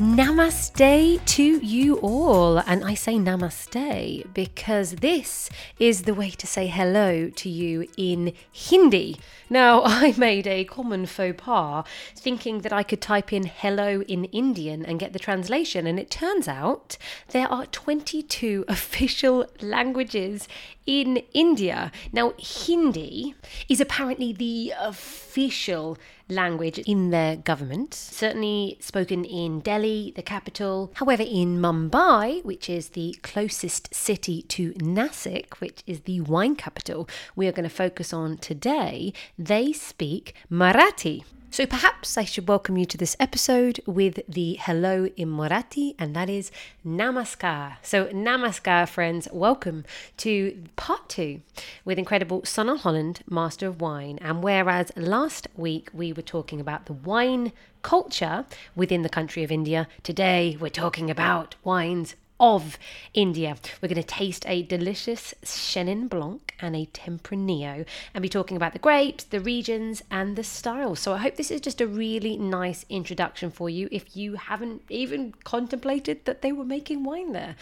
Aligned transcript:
Namaste 0.00 1.22
to 1.26 1.42
you 1.42 1.96
all. 1.96 2.56
And 2.56 2.82
I 2.82 2.94
say 2.94 3.16
namaste 3.16 4.32
because 4.32 4.92
this 4.92 5.50
is 5.78 6.04
the 6.04 6.14
way 6.14 6.30
to 6.30 6.46
say 6.46 6.68
hello 6.68 7.28
to 7.28 7.50
you 7.50 7.86
in 7.98 8.32
Hindi. 8.50 9.20
Now, 9.50 9.82
I 9.84 10.14
made 10.16 10.46
a 10.46 10.64
common 10.64 11.04
faux 11.04 11.34
pas 11.36 11.84
thinking 12.16 12.60
that 12.60 12.72
I 12.72 12.82
could 12.82 13.02
type 13.02 13.30
in 13.30 13.44
hello 13.44 14.00
in 14.00 14.24
Indian 14.24 14.86
and 14.86 14.98
get 14.98 15.12
the 15.12 15.18
translation, 15.18 15.86
and 15.86 16.00
it 16.00 16.10
turns 16.10 16.48
out 16.48 16.96
there 17.32 17.52
are 17.52 17.66
22 17.66 18.64
official 18.68 19.44
languages 19.60 20.48
in 20.86 21.18
India. 21.34 21.92
Now, 22.10 22.32
Hindi 22.38 23.34
is 23.68 23.82
apparently 23.82 24.32
the 24.32 24.72
official 24.80 25.90
language 25.90 26.19
in 26.30 27.10
their 27.10 27.36
government, 27.36 27.94
certainly 27.94 28.76
spoken 28.80 29.24
in 29.24 29.60
Delhi, 29.60 30.12
the 30.14 30.22
capital. 30.22 30.92
However, 30.94 31.22
in 31.22 31.58
Mumbai, 31.58 32.44
which 32.44 32.68
is 32.68 32.90
the 32.90 33.16
closest 33.22 33.94
city 33.94 34.42
to 34.42 34.72
Nasik, 34.74 35.54
which 35.54 35.82
is 35.86 36.00
the 36.00 36.20
wine 36.20 36.56
capital 36.56 37.08
we 37.34 37.48
are 37.48 37.52
going 37.52 37.68
to 37.68 37.74
focus 37.74 38.12
on 38.12 38.38
today, 38.38 39.12
they 39.38 39.72
speak 39.72 40.34
Marathi. 40.50 41.24
So 41.52 41.66
perhaps 41.66 42.16
I 42.16 42.24
should 42.24 42.46
welcome 42.46 42.76
you 42.78 42.84
to 42.84 42.96
this 42.96 43.16
episode 43.18 43.80
with 43.84 44.20
the 44.28 44.54
hello 44.60 45.08
in 45.16 45.30
Marathi, 45.30 45.96
and 45.98 46.14
that 46.14 46.30
is 46.30 46.52
Namaskar. 46.86 47.78
So, 47.82 48.06
Namaskar, 48.06 48.88
friends, 48.88 49.26
welcome 49.32 49.84
to 50.18 50.62
part 50.76 51.08
two 51.08 51.40
with 51.84 51.98
incredible 51.98 52.42
Sonal 52.42 52.78
Holland, 52.78 53.24
Master 53.28 53.66
of 53.66 53.80
Wine. 53.80 54.20
And 54.22 54.44
whereas 54.44 54.92
last 54.94 55.48
week 55.56 55.90
we 55.92 56.12
were 56.12 56.22
talking 56.22 56.60
about 56.60 56.86
the 56.86 56.92
wine 56.92 57.50
culture 57.82 58.44
within 58.76 59.02
the 59.02 59.08
country 59.08 59.42
of 59.42 59.50
India, 59.50 59.88
today 60.04 60.56
we're 60.60 60.68
talking 60.68 61.10
about 61.10 61.56
wines 61.64 62.14
of 62.40 62.78
India. 63.12 63.54
We're 63.80 63.88
going 63.88 64.02
to 64.02 64.02
taste 64.02 64.44
a 64.48 64.62
delicious 64.62 65.34
Chenin 65.44 66.08
Blanc 66.08 66.54
and 66.58 66.74
a 66.74 66.86
Tempranillo 66.86 67.84
and 68.14 68.22
be 68.22 68.28
talking 68.30 68.56
about 68.56 68.72
the 68.72 68.78
grapes, 68.78 69.24
the 69.24 69.40
regions, 69.40 70.02
and 70.10 70.36
the 70.36 70.42
styles. 70.42 70.98
So 70.98 71.12
I 71.12 71.18
hope 71.18 71.36
this 71.36 71.50
is 71.50 71.60
just 71.60 71.82
a 71.82 71.86
really 71.86 72.38
nice 72.38 72.86
introduction 72.88 73.50
for 73.50 73.68
you 73.68 73.88
if 73.92 74.16
you 74.16 74.34
haven't 74.34 74.82
even 74.88 75.34
contemplated 75.44 76.24
that 76.24 76.40
they 76.40 76.50
were 76.50 76.64
making 76.64 77.04
wine 77.04 77.32
there. 77.32 77.56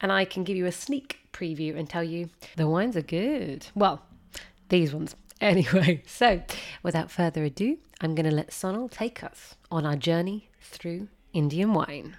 And 0.00 0.10
I 0.10 0.24
can 0.24 0.44
give 0.44 0.56
you 0.56 0.64
a 0.66 0.72
sneak 0.72 1.18
preview 1.32 1.76
and 1.76 1.88
tell 1.88 2.02
you 2.02 2.30
the 2.56 2.66
wines 2.66 2.96
are 2.96 3.02
good. 3.02 3.66
Well, 3.74 4.02
these 4.68 4.92
ones. 4.92 5.14
Anyway, 5.42 6.04
so 6.06 6.40
without 6.84 7.10
further 7.10 7.42
ado, 7.42 7.76
I'm 8.00 8.14
going 8.14 8.30
to 8.30 8.36
let 8.36 8.50
Sonal 8.50 8.88
take 8.88 9.24
us 9.24 9.56
on 9.72 9.84
our 9.84 9.96
journey 9.96 10.50
through 10.60 11.08
Indian 11.32 11.74
wine. 11.74 12.16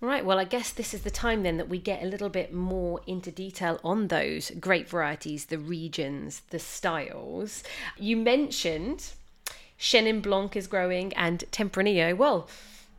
Right, 0.00 0.24
well, 0.24 0.38
I 0.38 0.44
guess 0.44 0.70
this 0.70 0.94
is 0.94 1.02
the 1.02 1.10
time 1.10 1.42
then 1.42 1.56
that 1.56 1.68
we 1.68 1.78
get 1.78 2.04
a 2.04 2.06
little 2.06 2.28
bit 2.28 2.54
more 2.54 3.00
into 3.08 3.32
detail 3.32 3.80
on 3.82 4.08
those 4.08 4.52
grape 4.60 4.88
varieties, 4.88 5.46
the 5.46 5.58
regions, 5.58 6.42
the 6.50 6.60
styles. 6.60 7.64
You 7.96 8.16
mentioned 8.16 9.12
Chenin 9.76 10.22
Blanc 10.22 10.54
is 10.54 10.68
growing 10.68 11.12
and 11.14 11.42
Tempranillo. 11.50 12.16
Well, 12.16 12.48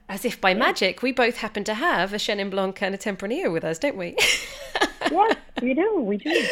as 0.09 0.25
if 0.25 0.41
by 0.41 0.49
yeah. 0.49 0.57
magic, 0.57 1.01
we 1.01 1.13
both 1.13 1.37
happen 1.37 1.63
to 1.65 1.73
have 1.73 2.11
a 2.11 2.17
Chenin 2.17 2.49
Blanc 2.49 2.81
and 2.81 2.93
a 2.93 2.97
Tempranillo 2.97 3.53
with 3.53 3.63
us, 3.63 3.79
don't 3.79 3.95
we? 3.95 4.17
yeah, 5.11 5.33
we 5.61 5.73
do. 5.73 6.01
We 6.01 6.17
do. 6.17 6.47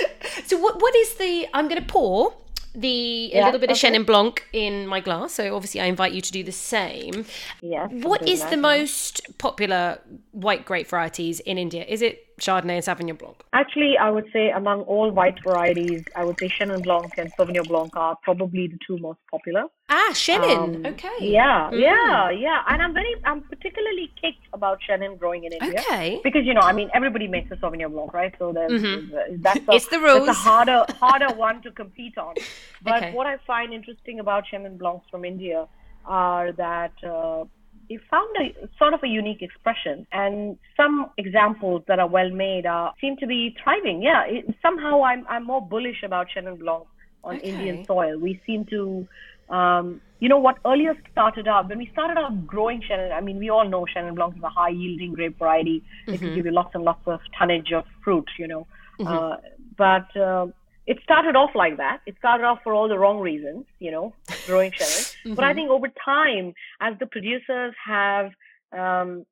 So, 0.46 0.58
what 0.58 0.82
what 0.82 0.96
is 0.96 1.16
the? 1.16 1.48
I'm 1.54 1.68
going 1.68 1.82
to 1.82 1.88
pour 1.88 2.34
the 2.76 3.32
yeah, 3.34 3.44
a 3.44 3.46
little 3.46 3.60
bit 3.60 3.72
of 3.72 3.78
Chenin 3.78 4.06
Blanc 4.06 4.46
in 4.54 4.88
my 4.88 5.00
glass. 5.00 5.34
So 5.34 5.56
obviously, 5.56 5.82
I 5.82 5.86
invite 5.86 6.14
you 6.14 6.22
to 6.22 6.32
do 6.32 6.44
the 6.44 6.52
same. 6.52 7.26
Yes. 7.62 7.90
What 7.92 8.28
is 8.28 8.46
the 8.46 8.58
most 8.58 9.22
popular 9.38 10.00
white 10.32 10.66
grape 10.66 10.88
varieties 10.88 11.40
in 11.40 11.58
India? 11.58 11.86
Is 11.86 12.02
it 12.02 12.27
Chardonnay 12.40 12.76
and 12.76 12.86
Sauvignon 12.86 13.18
Blanc? 13.18 13.36
Actually, 13.54 13.98
I 13.98 14.12
would 14.12 14.26
say 14.32 14.52
among 14.52 14.82
all 14.82 15.10
white 15.10 15.42
varieties, 15.44 16.04
I 16.16 16.24
would 16.24 16.40
say 16.40 16.50
Chenin 16.50 16.84
Blanc 16.84 17.14
and 17.18 17.34
Sauvignon 17.36 17.68
Blanc 17.68 17.96
are 17.96 18.16
probably 18.22 18.68
the 18.68 18.78
two 18.86 18.98
most 19.00 19.20
popular. 19.32 19.66
Ah, 19.90 20.10
Chenin. 20.12 20.58
Um, 20.58 20.86
okay. 20.86 21.18
Yeah, 21.20 21.70
mm. 21.72 21.80
yeah, 21.80 22.30
yeah. 22.30 22.62
And 22.68 22.82
I'm 22.82 22.94
very, 22.94 23.16
I'm 23.26 23.42
particularly 23.42 24.12
kicked 24.22 24.46
about 24.54 24.80
Chenin 24.88 25.18
growing 25.18 25.46
in 25.46 25.54
India. 25.54 25.80
Okay. 25.80 26.22
Because 26.24 26.46
you 26.46 26.54
know, 26.54 26.62
I 26.62 26.74
mean, 26.74 26.90
everybody 26.94 27.28
makes 27.28 27.52
a 27.52 27.56
Sauvignon 27.56 27.92
Blanc, 27.92 28.14
right? 28.14 28.36
So 28.38 28.54
there's, 28.54 28.72
mm-hmm. 28.72 29.36
that's 29.42 29.60
a, 29.68 29.72
it's 29.72 29.88
the 29.88 30.00
rules. 30.00 30.28
That's 30.28 30.38
a 30.38 30.42
harder, 30.42 30.86
harder 31.00 31.34
one 31.36 31.62
to 31.64 31.72
compete 31.72 32.18
on. 32.18 32.36
But 32.84 32.98
okay. 32.98 33.14
what 33.14 33.26
I 33.26 33.38
find 33.48 33.74
interesting 33.74 34.20
about 34.20 34.44
Chenin 34.52 34.78
Blancs 34.78 35.08
from 35.10 35.26
India 35.26 35.68
are 36.06 36.52
that. 36.52 36.94
Uh, 37.04 37.46
they 37.90 37.98
found 38.10 38.30
a 38.40 38.68
sort 38.78 38.94
of 38.94 39.04
a 39.04 39.08
unique 39.08 39.42
expression 39.42 40.06
and 40.12 40.58
some 40.76 41.10
examples 41.18 41.84
that 41.88 42.00
are 42.00 42.08
well 42.08 42.30
made 42.30 42.66
are 42.66 42.94
seem 43.00 43.16
to 43.18 43.28
be 43.28 43.56
thriving 43.64 44.02
yeah 44.02 44.24
it, 44.26 44.46
somehow 44.62 45.04
i'm 45.04 45.26
i'm 45.30 45.46
more 45.46 45.62
bullish 45.62 46.04
about 46.04 46.28
chenin 46.36 46.58
blanc 46.60 46.84
on 47.24 47.38
okay. 47.38 47.50
indian 47.50 47.86
soil 47.86 48.18
we 48.20 48.40
seem 48.46 48.66
to 48.66 49.08
um, 49.50 50.02
you 50.20 50.28
know 50.28 50.38
what 50.38 50.58
earlier 50.66 50.94
started 51.12 51.48
out 51.48 51.70
when 51.70 51.78
we 51.78 51.90
started 51.92 52.18
out 52.18 52.46
growing 52.46 52.82
chenin 52.82 53.12
i 53.12 53.22
mean 53.22 53.38
we 53.38 53.50
all 53.50 53.68
know 53.68 53.86
chenin 53.96 54.16
blanc 54.16 54.36
is 54.36 54.44
a 54.44 54.50
high 54.50 54.70
yielding 54.70 55.14
grape 55.14 55.38
variety 55.40 55.80
mm-hmm. 55.80 56.14
it 56.14 56.20
can 56.20 56.36
give 56.36 56.46
you 56.46 56.52
lots 56.52 56.76
and 56.76 56.84
lots 56.84 57.06
of 57.06 57.20
tonnage 57.38 57.72
of 57.72 57.86
fruit 58.04 58.30
you 58.38 58.48
know 58.48 58.68
mm-hmm. 59.00 59.08
uh, 59.08 59.38
but 59.78 60.16
uh, 60.18 60.48
it 60.88 61.00
started 61.04 61.36
off 61.36 61.52
like 61.54 61.78
that. 61.78 62.00
It 62.06 62.16
started 62.18 62.46
off 62.46 62.60
for 62.64 62.74
all 62.74 62.88
the 62.88 62.98
wrong 62.98 63.20
reasons, 63.20 63.66
you 63.80 63.92
know, 63.92 64.14
growing 64.46 64.72
Chenin. 64.72 65.16
mm-hmm. 65.26 65.34
But 65.36 65.44
I 65.44 65.54
think 65.54 65.70
over 65.70 65.90
time, 66.04 66.54
as 66.80 66.94
the 67.00 67.06
producers 67.06 67.74
have 67.86 68.32
um, 68.72 69.26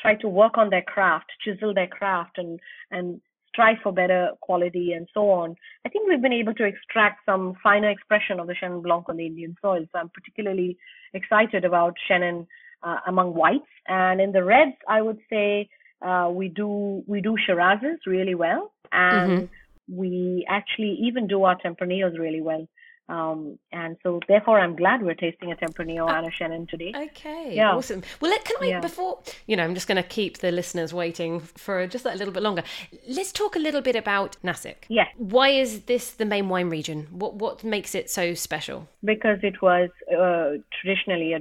tried 0.00 0.20
to 0.20 0.28
work 0.28 0.56
on 0.56 0.70
their 0.70 0.82
craft, 0.82 1.26
chisel 1.44 1.74
their 1.74 1.88
craft, 1.88 2.38
and 2.38 2.60
and 2.92 3.20
strive 3.48 3.76
for 3.82 3.92
better 3.92 4.30
quality 4.40 4.92
and 4.92 5.06
so 5.14 5.30
on, 5.30 5.56
I 5.84 5.88
think 5.88 6.08
we've 6.08 6.22
been 6.22 6.32
able 6.32 6.54
to 6.54 6.64
extract 6.64 7.20
some 7.24 7.54
finer 7.62 7.90
expression 7.90 8.40
of 8.40 8.46
the 8.46 8.54
Chenin 8.54 8.82
Blanc 8.82 9.08
on 9.08 9.16
the 9.16 9.26
Indian 9.26 9.56
soil. 9.60 9.84
So 9.92 9.98
I'm 9.98 10.10
particularly 10.10 10.76
excited 11.12 11.64
about 11.64 11.94
Chenin 12.08 12.46
uh, 12.84 12.98
among 13.08 13.34
whites, 13.34 13.74
and 13.88 14.20
in 14.20 14.30
the 14.30 14.44
reds, 14.44 14.76
I 14.88 15.02
would 15.02 15.18
say 15.28 15.68
uh, 16.02 16.30
we 16.32 16.46
do 16.48 17.02
we 17.08 17.20
do 17.20 17.36
Shirazes 17.48 17.98
really 18.06 18.36
well, 18.36 18.72
and 18.92 19.30
mm-hmm 19.30 19.44
we 19.88 20.46
actually 20.48 20.98
even 21.02 21.26
do 21.26 21.44
our 21.44 21.56
Tempranillos 21.56 22.18
really 22.18 22.40
well. 22.40 22.68
Um, 23.06 23.58
and 23.70 23.98
so 24.02 24.18
therefore 24.28 24.58
I'm 24.58 24.76
glad 24.76 25.02
we're 25.02 25.14
tasting 25.14 25.52
a 25.52 25.56
Tempranillo 25.56 26.10
and 26.10 26.26
a 26.26 26.30
Chenin 26.30 26.66
today. 26.66 26.92
Okay, 26.96 27.54
yeah. 27.54 27.72
awesome. 27.72 28.02
Well, 28.20 28.30
let, 28.30 28.44
can 28.46 28.56
I, 28.62 28.66
yeah. 28.66 28.80
before, 28.80 29.20
you 29.46 29.56
know, 29.56 29.62
I'm 29.62 29.74
just 29.74 29.86
going 29.86 30.02
to 30.02 30.08
keep 30.08 30.38
the 30.38 30.50
listeners 30.50 30.94
waiting 30.94 31.40
for 31.40 31.86
just 31.86 32.06
a 32.06 32.14
little 32.14 32.32
bit 32.32 32.42
longer. 32.42 32.62
Let's 33.06 33.30
talk 33.30 33.56
a 33.56 33.58
little 33.58 33.82
bit 33.82 33.94
about 33.94 34.38
Nasik. 34.42 34.84
Yes. 34.88 35.08
Why 35.18 35.50
is 35.50 35.80
this 35.80 36.12
the 36.12 36.24
main 36.24 36.48
wine 36.48 36.70
region? 36.70 37.08
What, 37.10 37.34
what 37.34 37.62
makes 37.62 37.94
it 37.94 38.08
so 38.08 38.32
special? 38.32 38.88
Because 39.04 39.38
it 39.42 39.60
was 39.60 39.90
uh, 40.10 40.62
traditionally 40.80 41.34
a 41.34 41.40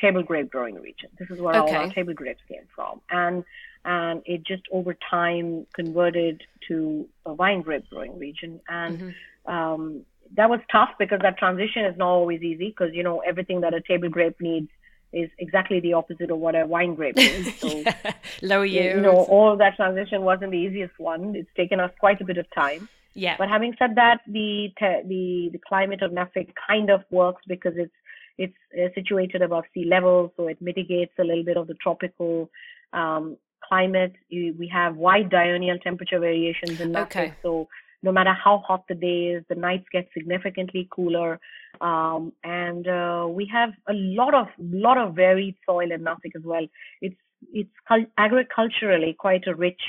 table 0.00 0.22
grape 0.22 0.50
growing 0.50 0.76
region. 0.76 1.10
This 1.18 1.28
is 1.30 1.42
where 1.42 1.56
okay. 1.56 1.74
all 1.74 1.82
our 1.82 1.90
table 1.90 2.14
grapes 2.14 2.40
came 2.48 2.66
from. 2.74 3.02
And 3.10 3.44
and 3.86 4.20
it 4.26 4.44
just 4.44 4.64
over 4.72 4.96
time 5.08 5.64
converted 5.72 6.42
to 6.66 7.08
a 7.24 7.32
wine 7.32 7.62
grape 7.62 7.88
growing 7.88 8.18
region. 8.18 8.60
And 8.68 8.98
mm-hmm. 8.98 9.52
um, 9.52 10.04
that 10.36 10.50
was 10.50 10.60
tough 10.70 10.90
because 10.98 11.20
that 11.22 11.38
transition 11.38 11.84
is 11.84 11.96
not 11.96 12.08
always 12.08 12.42
easy 12.42 12.68
because 12.68 12.92
you 12.92 13.04
know 13.04 13.20
everything 13.20 13.60
that 13.60 13.72
a 13.72 13.80
table 13.80 14.08
grape 14.08 14.40
needs 14.40 14.68
is 15.12 15.30
exactly 15.38 15.78
the 15.78 15.92
opposite 15.92 16.32
of 16.32 16.38
what 16.38 16.56
a 16.56 16.66
wine 16.66 16.94
grape 16.94 17.16
is. 17.16 17.54
So, 17.60 17.68
yeah. 17.68 18.12
Low 18.42 18.62
yield. 18.62 18.96
You 18.96 19.00
know, 19.00 19.24
all 19.24 19.56
that 19.56 19.76
transition 19.76 20.22
wasn't 20.22 20.50
the 20.50 20.58
easiest 20.58 20.98
one. 20.98 21.36
It's 21.36 21.48
taken 21.56 21.78
us 21.78 21.92
quite 22.00 22.20
a 22.20 22.24
bit 22.24 22.38
of 22.38 22.46
time. 22.52 22.88
Yeah. 23.14 23.36
But 23.38 23.48
having 23.48 23.74
said 23.78 23.94
that, 23.94 24.20
the 24.26 24.72
the 24.80 25.50
the 25.52 25.60
climate 25.66 26.02
of 26.02 26.10
Nasik 26.10 26.52
kind 26.68 26.90
of 26.90 27.04
works 27.10 27.42
because 27.46 27.74
it's 27.76 27.94
it's 28.36 28.56
uh, 28.76 28.88
situated 28.96 29.42
above 29.42 29.64
sea 29.72 29.84
level, 29.84 30.32
so 30.36 30.48
it 30.48 30.60
mitigates 30.60 31.12
a 31.20 31.24
little 31.24 31.44
bit 31.44 31.56
of 31.56 31.68
the 31.68 31.74
tropical 31.74 32.50
um, 32.92 33.36
climate. 33.66 34.14
We 34.30 34.70
have 34.72 34.96
wide 34.96 35.30
diurnal 35.30 35.78
temperature 35.78 36.18
variations 36.18 36.80
in 36.80 36.92
Nasik, 36.92 37.06
okay. 37.06 37.34
so 37.42 37.68
no 38.02 38.12
matter 38.12 38.32
how 38.32 38.58
hot 38.58 38.84
the 38.88 38.94
day 38.94 39.28
is, 39.34 39.44
the 39.48 39.54
nights 39.54 39.86
get 39.92 40.08
significantly 40.14 40.88
cooler. 40.90 41.40
Um, 41.80 42.32
and 42.44 42.86
uh, 42.86 43.26
we 43.28 43.48
have 43.52 43.70
a 43.88 43.92
lot 43.92 44.34
of 44.34 44.46
lot 44.58 44.98
of 44.98 45.14
varied 45.14 45.56
soil 45.66 45.90
in 45.90 46.02
Nasik 46.02 46.34
as 46.36 46.42
well. 46.44 46.66
It's 47.00 47.16
it's 47.52 47.70
agriculturally 48.16 49.14
quite 49.18 49.46
a 49.46 49.54
rich 49.54 49.80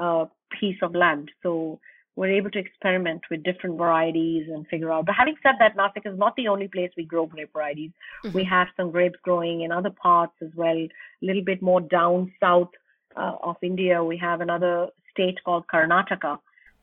uh, 0.00 0.26
piece 0.58 0.78
of 0.82 0.94
land. 0.94 1.30
So 1.42 1.80
we're 2.16 2.32
able 2.32 2.50
to 2.50 2.58
experiment 2.58 3.22
with 3.30 3.42
different 3.42 3.76
varieties 3.76 4.48
and 4.48 4.66
figure 4.68 4.90
out. 4.90 5.04
But 5.04 5.16
having 5.16 5.36
said 5.42 5.56
that, 5.58 5.76
Nasik 5.76 6.10
is 6.10 6.18
not 6.18 6.34
the 6.36 6.48
only 6.48 6.68
place 6.68 6.90
we 6.96 7.04
grow 7.04 7.26
grape 7.26 7.52
varieties. 7.52 7.90
Mm-hmm. 8.24 8.36
We 8.36 8.44
have 8.44 8.68
some 8.76 8.90
grapes 8.90 9.18
growing 9.22 9.60
in 9.62 9.70
other 9.70 9.90
parts 9.90 10.32
as 10.42 10.48
well, 10.54 10.76
a 10.76 10.88
little 11.20 11.44
bit 11.44 11.60
more 11.60 11.82
down 11.82 12.32
south 12.40 12.70
uh, 13.16 13.36
of 13.42 13.56
India. 13.62 14.02
We 14.02 14.16
have 14.18 14.40
another 14.40 14.88
state 15.10 15.38
called 15.44 15.64
Karnataka, 15.72 16.38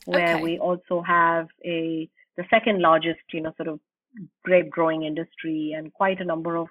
where 0.06 0.36
okay. 0.36 0.44
we 0.44 0.60
also 0.60 1.02
have 1.02 1.48
a 1.64 2.10
the 2.36 2.46
second 2.50 2.82
largest, 2.82 3.22
you 3.32 3.42
know, 3.42 3.54
sort 3.58 3.70
of 3.70 3.80
grape 4.44 4.70
growing 4.70 5.04
industry 5.04 5.74
and 5.76 5.94
quite 5.94 6.20
a 6.20 6.26
number 6.26 6.56
of 6.56 6.68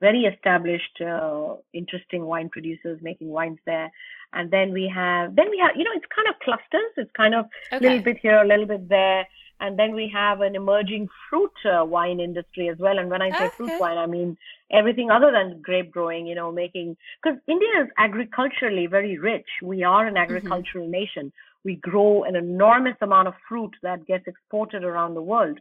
very 0.00 0.24
established, 0.24 1.00
uh, 1.00 1.54
interesting 1.72 2.26
wine 2.26 2.48
producers 2.50 2.98
making 3.02 3.28
wines 3.28 3.58
there. 3.64 3.90
And 4.32 4.50
then 4.50 4.72
we 4.72 4.90
have, 4.94 5.34
then 5.36 5.48
we 5.50 5.58
have, 5.58 5.72
you 5.74 5.84
know, 5.84 5.92
it's 5.94 6.04
kind 6.14 6.28
of 6.28 6.34
clusters. 6.40 6.92
It's 6.96 7.10
kind 7.16 7.34
of 7.34 7.46
a 7.72 7.76
okay. 7.76 7.88
little 7.88 8.02
bit 8.02 8.18
here, 8.18 8.42
a 8.42 8.46
little 8.46 8.66
bit 8.66 8.88
there. 8.88 9.26
And 9.58 9.78
then 9.78 9.94
we 9.94 10.10
have 10.12 10.42
an 10.42 10.54
emerging 10.54 11.08
fruit 11.28 11.52
uh, 11.64 11.84
wine 11.84 12.20
industry 12.20 12.68
as 12.68 12.76
well. 12.78 12.98
And 12.98 13.10
when 13.10 13.22
I 13.22 13.30
say 13.30 13.46
okay. 13.46 13.56
fruit 13.56 13.80
wine, 13.80 13.96
I 13.96 14.06
mean 14.06 14.36
everything 14.70 15.10
other 15.10 15.32
than 15.32 15.62
grape 15.62 15.90
growing, 15.90 16.26
you 16.26 16.34
know, 16.34 16.52
making, 16.52 16.96
because 17.22 17.38
India 17.48 17.68
is 17.82 17.88
agriculturally 17.98 18.86
very 18.86 19.18
rich. 19.18 19.46
We 19.62 19.82
are 19.82 20.06
an 20.06 20.14
mm-hmm. 20.14 20.22
agricultural 20.22 20.84
mm-hmm. 20.84 20.92
nation. 20.92 21.32
We 21.64 21.76
grow 21.76 22.24
an 22.24 22.36
enormous 22.36 22.96
amount 23.00 23.28
of 23.28 23.34
fruit 23.48 23.74
that 23.82 24.06
gets 24.06 24.26
exported 24.26 24.84
around 24.84 25.14
the 25.14 25.22
world. 25.22 25.58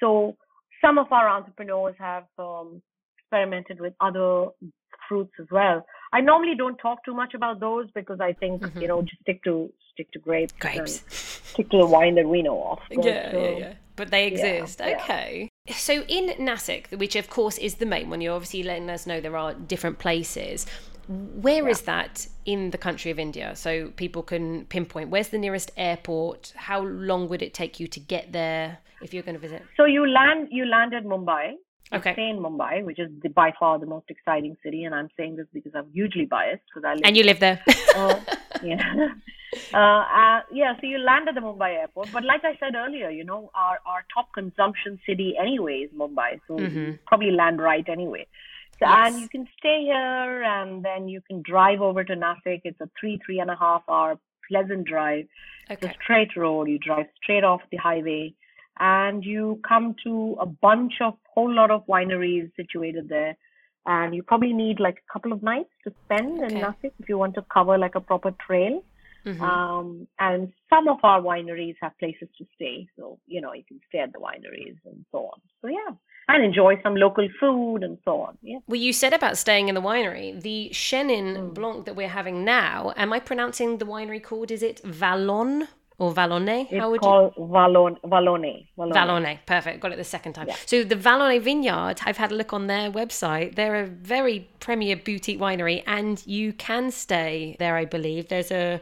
So 0.00 0.36
some 0.84 0.98
of 0.98 1.10
our 1.12 1.28
entrepreneurs 1.28 1.94
have 1.98 2.24
um, 2.38 2.82
experimented 3.18 3.80
with 3.80 3.94
other 4.00 4.48
fruits 5.08 5.32
as 5.40 5.46
well. 5.50 5.84
I 6.12 6.20
normally 6.20 6.54
don't 6.56 6.76
talk 6.76 7.04
too 7.04 7.14
much 7.14 7.34
about 7.34 7.60
those 7.60 7.86
because 7.94 8.20
I 8.20 8.32
think 8.32 8.62
mm-hmm. 8.62 8.80
you 8.80 8.88
know 8.88 9.02
just 9.02 9.20
stick 9.22 9.42
to 9.44 9.72
stick 9.96 10.12
to 10.12 10.18
grapes. 10.18 10.52
Grapes. 10.60 11.02
Stick 11.08 11.70
to 11.70 11.78
the 11.78 11.86
wine 11.86 12.14
that 12.16 12.28
we 12.28 12.42
know 12.42 12.62
of. 12.62 12.78
But, 12.94 13.04
yeah, 13.04 13.36
yeah, 13.36 13.50
yeah. 13.56 13.74
But 13.96 14.10
they 14.10 14.26
exist. 14.26 14.80
Yeah, 14.80 14.98
okay. 15.00 15.50
Yeah. 15.64 15.74
So 15.74 16.02
in 16.02 16.28
Nasik, 16.46 16.96
which 16.98 17.16
of 17.16 17.30
course 17.30 17.56
is 17.56 17.76
the 17.76 17.86
main 17.86 18.10
one, 18.10 18.20
you're 18.20 18.34
obviously 18.34 18.62
letting 18.62 18.90
us 18.90 19.06
know 19.06 19.20
there 19.20 19.38
are 19.38 19.54
different 19.54 19.98
places. 19.98 20.66
Where 21.08 21.64
yeah. 21.64 21.70
is 21.70 21.82
that 21.82 22.26
in 22.44 22.70
the 22.70 22.78
country 22.78 23.10
of 23.10 23.18
India? 23.18 23.56
So 23.56 23.88
people 23.96 24.22
can 24.22 24.66
pinpoint 24.66 25.08
where's 25.08 25.28
the 25.28 25.38
nearest 25.38 25.70
airport. 25.76 26.52
How 26.56 26.82
long 26.82 27.28
would 27.28 27.42
it 27.42 27.54
take 27.54 27.80
you 27.80 27.86
to 27.88 28.00
get 28.00 28.32
there 28.32 28.78
if 29.00 29.14
you're 29.14 29.22
going 29.22 29.36
to 29.36 29.40
visit? 29.40 29.62
So 29.76 29.86
you 29.86 30.06
land 30.06 30.48
you 30.50 30.66
land 30.66 30.92
at 30.92 31.04
Mumbai. 31.04 31.54
Okay. 31.92 32.14
Stay 32.14 32.30
in 32.30 32.38
Mumbai, 32.38 32.84
which 32.84 32.98
is 32.98 33.10
the, 33.22 33.28
by 33.28 33.52
far 33.58 33.78
the 33.78 33.86
most 33.86 34.06
exciting 34.08 34.56
city, 34.62 34.84
and 34.84 34.94
I'm 34.94 35.08
saying 35.16 35.36
this 35.36 35.46
because 35.52 35.72
I'm 35.74 35.90
hugely 35.92 36.24
biased 36.24 36.62
because 36.66 36.84
I 36.84 36.94
live. 36.94 37.02
And 37.04 37.16
you 37.16 37.22
live 37.22 37.38
there. 37.38 37.62
uh, 37.94 38.18
yeah. 38.62 39.08
Uh, 39.72 39.76
uh, 39.76 40.40
yeah. 40.52 40.74
So 40.80 40.86
you 40.86 40.98
land 40.98 41.28
at 41.28 41.36
the 41.36 41.40
Mumbai 41.40 41.76
airport, 41.76 42.10
but 42.12 42.24
like 42.24 42.44
I 42.44 42.56
said 42.58 42.74
earlier, 42.74 43.10
you 43.10 43.24
know, 43.24 43.50
our 43.54 43.78
our 43.86 44.04
top 44.12 44.32
consumption 44.34 44.98
city 45.06 45.36
anyway 45.40 45.86
is 45.86 45.90
Mumbai, 45.92 46.40
so 46.48 46.56
mm-hmm. 46.56 46.92
probably 47.06 47.30
land 47.30 47.60
right 47.60 47.88
anyway. 47.88 48.26
So, 48.80 48.86
yes. 48.86 49.12
And 49.12 49.20
you 49.20 49.28
can 49.28 49.46
stay 49.58 49.82
here, 49.84 50.42
and 50.42 50.84
then 50.84 51.08
you 51.08 51.20
can 51.20 51.40
drive 51.42 51.80
over 51.80 52.02
to 52.02 52.14
Nasik. 52.14 52.62
It's 52.64 52.80
a 52.80 52.90
three 52.98 53.20
three 53.24 53.38
and 53.38 53.50
a 53.50 53.56
half 53.56 53.84
hour 53.88 54.18
pleasant 54.48 54.86
drive. 54.86 55.26
Okay. 55.70 55.86
It's 55.86 55.96
a 55.96 56.02
straight 56.02 56.36
road. 56.36 56.68
You 56.68 56.78
drive 56.78 57.06
straight 57.22 57.44
off 57.44 57.60
the 57.70 57.76
highway 57.76 58.34
and 58.78 59.24
you 59.24 59.60
come 59.66 59.94
to 60.04 60.36
a 60.40 60.46
bunch 60.46 60.94
of 61.00 61.14
whole 61.34 61.52
lot 61.52 61.70
of 61.70 61.86
wineries 61.86 62.50
situated 62.56 63.08
there 63.08 63.36
and 63.86 64.14
you 64.14 64.22
probably 64.22 64.52
need 64.52 64.80
like 64.80 64.98
a 65.08 65.12
couple 65.12 65.32
of 65.32 65.42
nights 65.42 65.70
to 65.84 65.92
spend 66.04 66.42
okay. 66.42 66.54
in 66.54 66.62
Nasik 66.62 66.92
if 66.98 67.08
you 67.08 67.18
want 67.18 67.34
to 67.34 67.44
cover 67.52 67.78
like 67.78 67.94
a 67.94 68.00
proper 68.00 68.34
trail. 68.46 68.82
Mm-hmm. 69.24 69.42
Um, 69.42 70.06
and 70.20 70.52
some 70.70 70.86
of 70.86 70.98
our 71.02 71.20
wineries 71.20 71.74
have 71.80 71.98
places 71.98 72.28
to 72.38 72.46
stay, 72.54 72.86
so 72.96 73.18
you 73.26 73.40
know 73.40 73.52
you 73.54 73.64
can 73.66 73.80
stay 73.88 73.98
at 73.98 74.12
the 74.12 74.20
wineries 74.20 74.76
and 74.84 75.04
so 75.10 75.18
on. 75.18 75.40
So 75.60 75.66
yeah, 75.66 75.96
and 76.28 76.44
enjoy 76.44 76.80
some 76.80 76.94
local 76.94 77.28
food 77.40 77.82
and 77.82 77.98
so 78.04 78.20
on. 78.20 78.38
Yeah. 78.40 78.58
Well, 78.68 78.80
you 78.80 78.92
said 78.92 79.12
about 79.12 79.36
staying 79.36 79.68
in 79.68 79.74
the 79.74 79.82
winery. 79.82 80.40
The 80.40 80.70
Chenin 80.72 81.36
mm. 81.36 81.54
Blanc 81.54 81.86
that 81.86 81.96
we're 81.96 82.08
having 82.08 82.44
now. 82.44 82.92
Am 82.96 83.12
I 83.12 83.18
pronouncing 83.18 83.78
the 83.78 83.84
winery 83.84 84.22
called? 84.22 84.52
Is 84.52 84.62
it 84.62 84.80
Vallon? 84.84 85.66
Or 85.98 86.12
Vallonne? 86.12 86.66
It's 86.70 86.78
How 86.78 86.94
called 86.98 87.32
you... 87.36 87.44
Vallonne, 87.44 87.96
Vallonne. 88.04 88.66
Vallonne. 88.76 89.38
Perfect. 89.46 89.80
Got 89.80 89.92
it 89.92 89.96
the 89.96 90.04
second 90.04 90.34
time. 90.34 90.48
Yeah. 90.48 90.56
So 90.66 90.84
the 90.84 90.94
Vallonne 90.94 91.40
Vineyard, 91.40 92.00
I've 92.04 92.18
had 92.18 92.32
a 92.32 92.34
look 92.34 92.52
on 92.52 92.66
their 92.66 92.90
website. 92.90 93.54
They're 93.54 93.76
a 93.76 93.86
very 93.86 94.46
premier 94.60 94.96
boutique 94.96 95.40
winery, 95.40 95.82
and 95.86 96.22
you 96.26 96.52
can 96.52 96.90
stay 96.90 97.56
there. 97.58 97.76
I 97.76 97.86
believe 97.86 98.28
there's 98.28 98.50
a, 98.50 98.80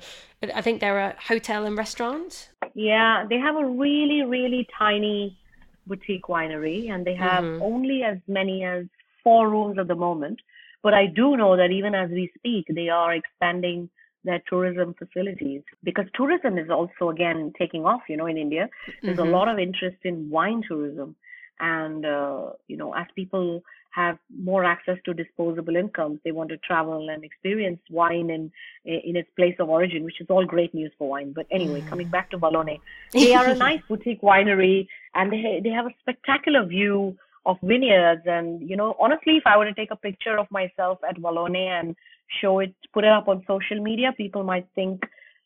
I 0.55 0.61
think 0.61 0.81
they're 0.81 0.99
a 0.99 1.15
hotel 1.29 1.67
and 1.67 1.79
restaurant. 1.79 2.51
Yeah, 2.75 3.25
they 3.29 3.39
have 3.39 3.55
a 3.55 3.65
really 3.65 4.23
really 4.23 4.67
tiny 4.77 5.39
boutique 5.87 6.25
winery, 6.25 6.91
and 6.91 7.07
they 7.07 7.15
have 7.15 7.45
mm-hmm. 7.45 7.63
only 7.63 8.03
as 8.03 8.19
many 8.27 8.65
as 8.65 8.87
four 9.23 9.49
rooms 9.49 9.79
at 9.79 9.87
the 9.87 9.95
moment. 9.95 10.41
But 10.83 10.95
I 10.95 11.07
do 11.07 11.37
know 11.37 11.57
that 11.57 11.71
even 11.71 11.95
as 11.95 12.11
we 12.11 12.31
speak, 12.37 12.67
they 12.69 12.89
are 12.89 13.15
expanding 13.15 13.89
their 14.25 14.43
tourism 14.49 14.95
facilities 14.99 15.63
because 15.83 16.07
tourism 16.15 16.59
is 16.59 16.71
also 16.71 17.11
again 17.11 17.53
taking 17.59 17.85
off 17.85 18.01
you 18.09 18.17
know 18.17 18.27
in 18.27 18.37
india 18.37 18.69
there's 19.03 19.19
mm-hmm. 19.19 19.29
a 19.29 19.31
lot 19.31 19.49
of 19.49 19.59
interest 19.59 19.97
in 20.05 20.29
wine 20.31 20.63
tourism 20.67 21.15
and 21.61 22.05
uh, 22.05 22.51
you 22.67 22.77
know 22.77 22.93
as 22.95 23.07
people 23.15 23.63
have 23.91 24.19
more 24.43 24.65
access 24.65 24.99
to 25.05 25.15
disposable 25.15 25.77
incomes 25.77 26.19
they 26.25 26.33
want 26.33 26.51
to 26.51 26.57
travel 26.59 27.09
and 27.09 27.23
experience 27.23 27.79
wine 27.91 28.29
in 28.29 28.51
in 28.85 29.15
its 29.15 29.29
place 29.37 29.55
of 29.61 29.69
origin 29.69 30.03
which 30.05 30.21
is 30.21 30.27
all 30.29 30.45
great 30.45 30.75
news 30.75 30.91
for 30.99 31.09
wine 31.09 31.33
but 31.33 31.47
anyway 31.53 31.81
mm. 31.81 31.89
coming 31.89 32.09
back 32.09 32.29
to 32.31 32.39
Vallonne 32.39 32.81
they 33.13 33.35
are 33.35 33.47
a 33.47 33.55
nice 33.69 33.81
boutique 33.89 34.23
winery 34.23 34.89
and 35.15 35.33
they 35.33 35.61
they 35.63 35.71
have 35.71 35.87
a 35.87 35.95
spectacular 36.01 36.65
view 36.65 37.17
of 37.47 37.57
vineyards 37.63 38.23
and 38.27 38.69
you 38.69 38.77
know 38.77 38.97
honestly 38.99 39.37
if 39.37 39.43
i 39.47 39.57
were 39.57 39.67
to 39.67 39.75
take 39.75 39.91
a 39.91 39.97
picture 39.97 40.39
of 40.39 40.47
myself 40.51 40.99
at 41.09 41.17
Vallonne 41.17 41.57
and 41.57 41.95
show 42.41 42.59
it, 42.61 42.75
put 42.93 43.05
it 43.05 43.11
up 43.11 43.29
on 43.29 43.45
social 43.47 43.83
media, 43.83 44.13
people 44.17 44.45
might 44.45 44.67
think 44.75 45.03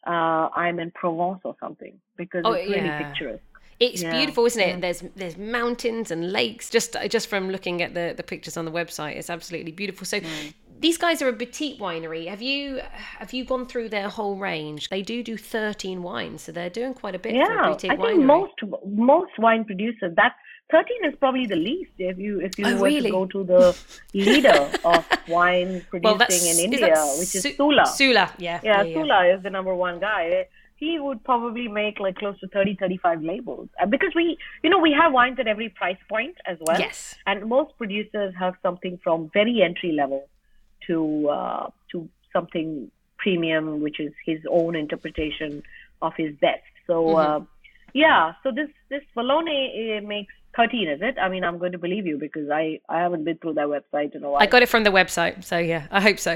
uh, 0.06 0.48
I'm 0.54 0.78
in 0.78 0.90
Provence 0.92 1.40
or 1.44 1.56
something 1.60 1.98
because 2.16 2.42
oh, 2.44 2.52
it's 2.52 2.70
really 2.70 2.86
yeah. 2.86 3.08
picturesque. 3.08 3.42
It's 3.80 4.02
yeah. 4.02 4.16
beautiful, 4.16 4.44
isn't 4.46 4.60
it? 4.60 4.68
Yeah. 4.68 4.80
There's 4.80 5.04
there's 5.14 5.36
mountains 5.36 6.10
and 6.10 6.32
lakes. 6.32 6.68
Just 6.68 6.96
just 7.08 7.28
from 7.28 7.50
looking 7.50 7.80
at 7.80 7.94
the, 7.94 8.12
the 8.16 8.24
pictures 8.24 8.56
on 8.56 8.64
the 8.64 8.72
website, 8.72 9.16
it's 9.16 9.30
absolutely 9.30 9.72
beautiful. 9.72 10.06
So. 10.06 10.20
Mm. 10.20 10.54
These 10.80 10.96
guys 10.96 11.20
are 11.22 11.28
a 11.28 11.32
boutique 11.32 11.80
winery. 11.80 12.28
Have 12.28 12.40
you 12.40 12.80
have 13.18 13.32
you 13.32 13.44
gone 13.44 13.66
through 13.66 13.88
their 13.88 14.08
whole 14.08 14.36
range? 14.36 14.90
They 14.90 15.02
do 15.02 15.24
do 15.24 15.36
thirteen 15.36 16.04
wines, 16.04 16.42
so 16.42 16.52
they're 16.52 16.70
doing 16.70 16.94
quite 16.94 17.16
a 17.16 17.18
bit. 17.18 17.34
Yeah, 17.34 17.72
I 17.72 17.74
think 17.74 17.94
winery. 17.94 18.24
most 18.24 18.52
most 18.86 19.32
wine 19.40 19.64
producers. 19.64 20.12
That's 20.14 20.36
13 20.70 21.04
is 21.04 21.14
probably 21.18 21.46
the 21.46 21.56
least 21.56 21.90
if 21.98 22.18
you 22.18 22.40
if 22.40 22.58
you 22.58 22.66
oh, 22.66 22.76
were 22.76 22.84
really? 22.84 23.10
to 23.10 23.10
go 23.10 23.26
to 23.26 23.44
the 23.44 23.76
leader 24.14 24.70
of 24.84 25.04
wine 25.28 25.84
producing 25.88 26.18
well, 26.18 26.28
in 26.30 26.72
India, 26.72 26.92
is 26.92 27.18
which 27.18 27.34
is 27.34 27.42
Su- 27.42 27.54
Sula. 27.54 27.86
Sula, 27.86 28.32
yeah. 28.38 28.60
Yeah, 28.62 28.82
yeah 28.82 28.94
Sula 28.94 29.26
yeah. 29.26 29.36
is 29.36 29.42
the 29.42 29.50
number 29.50 29.74
one 29.74 29.98
guy. 29.98 30.46
He 30.76 30.98
would 31.00 31.24
probably 31.24 31.66
make 31.66 31.98
like 31.98 32.16
close 32.16 32.38
to 32.40 32.48
30, 32.48 32.76
35 32.78 33.22
labels 33.22 33.68
uh, 33.82 33.86
because 33.86 34.12
we, 34.14 34.38
you 34.62 34.70
know, 34.70 34.78
we 34.78 34.92
have 34.92 35.12
wines 35.12 35.38
at 35.40 35.48
every 35.48 35.70
price 35.70 35.96
point 36.08 36.36
as 36.46 36.56
well. 36.60 36.78
Yes. 36.78 37.16
And 37.26 37.48
most 37.48 37.76
producers 37.76 38.32
have 38.38 38.54
something 38.62 39.00
from 39.02 39.28
very 39.32 39.62
entry 39.62 39.92
level 39.92 40.28
to 40.86 41.28
uh, 41.30 41.70
to 41.92 42.08
something 42.32 42.90
premium, 43.16 43.80
which 43.80 43.98
is 43.98 44.12
his 44.24 44.38
own 44.50 44.76
interpretation 44.76 45.62
of 46.02 46.12
his 46.16 46.34
best. 46.36 46.62
So. 46.86 47.06
Mm-hmm. 47.06 47.42
Uh, 47.42 47.46
yeah, 47.94 48.34
so 48.42 48.52
this 48.52 48.68
this 48.90 49.02
Vallonne 49.16 50.06
makes 50.06 50.34
13, 50.58 50.88
is 50.88 51.00
it? 51.00 51.16
I 51.22 51.28
mean, 51.28 51.44
I'm 51.44 51.56
going 51.58 51.70
to 51.70 51.78
believe 51.78 52.04
you 52.04 52.18
because 52.18 52.50
I, 52.50 52.80
I 52.88 52.98
haven't 52.98 53.22
been 53.22 53.38
through 53.38 53.54
their 53.54 53.68
website 53.68 54.16
in 54.16 54.24
a 54.24 54.30
while. 54.30 54.42
I 54.42 54.46
got 54.46 54.60
it 54.60 54.68
from 54.68 54.82
the 54.82 54.90
website, 54.90 55.44
so 55.44 55.56
yeah, 55.56 55.86
I 55.92 56.00
hope 56.00 56.18
so. 56.18 56.32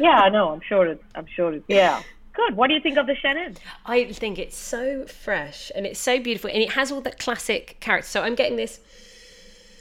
yeah, 0.00 0.18
I 0.22 0.30
know. 0.30 0.48
I'm 0.48 0.62
sure 0.66 0.86
it. 0.86 1.04
I'm 1.14 1.26
sure 1.26 1.52
it. 1.52 1.62
Yeah. 1.68 2.02
Good. 2.32 2.56
What 2.56 2.68
do 2.68 2.74
you 2.74 2.80
think 2.80 2.96
of 2.96 3.06
the 3.06 3.14
Chenin 3.14 3.58
I 3.84 4.04
think 4.04 4.38
it's 4.38 4.56
so 4.56 5.04
fresh 5.04 5.70
and 5.74 5.84
it's 5.84 6.00
so 6.00 6.18
beautiful, 6.18 6.48
and 6.48 6.62
it 6.62 6.72
has 6.72 6.90
all 6.90 7.02
that 7.02 7.18
classic 7.18 7.76
character. 7.80 8.08
So 8.08 8.22
I'm 8.22 8.34
getting 8.34 8.56
this. 8.56 8.80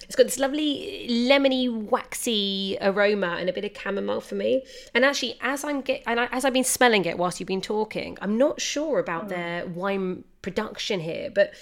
It's 0.03 0.17
got 0.17 0.23
this 0.23 0.38
lovely 0.38 1.07
lemony, 1.09 1.71
waxy 1.71 2.77
aroma 2.81 3.38
and 3.39 3.50
a 3.50 3.53
bit 3.53 3.63
of 3.63 3.71
chamomile 3.81 4.19
for 4.19 4.35
me. 4.35 4.61
And 4.93 5.05
actually, 5.05 5.38
as 5.39 5.63
I'm 5.63 5.79
get 5.79 6.03
and 6.05 6.19
I, 6.19 6.25
as 6.33 6.43
I've 6.43 6.51
been 6.51 6.65
smelling 6.65 7.05
it 7.05 7.17
whilst 7.17 7.39
you've 7.39 7.47
been 7.47 7.61
talking, 7.61 8.17
I'm 8.21 8.38
not 8.38 8.59
sure 8.59 9.00
about 9.00 9.25
oh. 9.25 9.27
their 9.29 9.65
wine 9.67 10.25
production 10.41 11.00
here, 11.00 11.31
but 11.33 11.53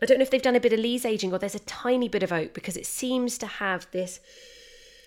I 0.00 0.06
don't 0.06 0.18
know 0.18 0.22
if 0.22 0.30
they've 0.30 0.42
done 0.42 0.56
a 0.56 0.60
bit 0.60 0.72
of 0.72 0.78
lees 0.78 1.04
aging 1.04 1.32
or 1.32 1.38
there's 1.38 1.54
a 1.54 1.60
tiny 1.60 2.08
bit 2.08 2.22
of 2.22 2.32
oak 2.32 2.54
because 2.54 2.76
it 2.76 2.86
seems 2.86 3.38
to 3.38 3.46
have 3.46 3.86
this 3.90 4.20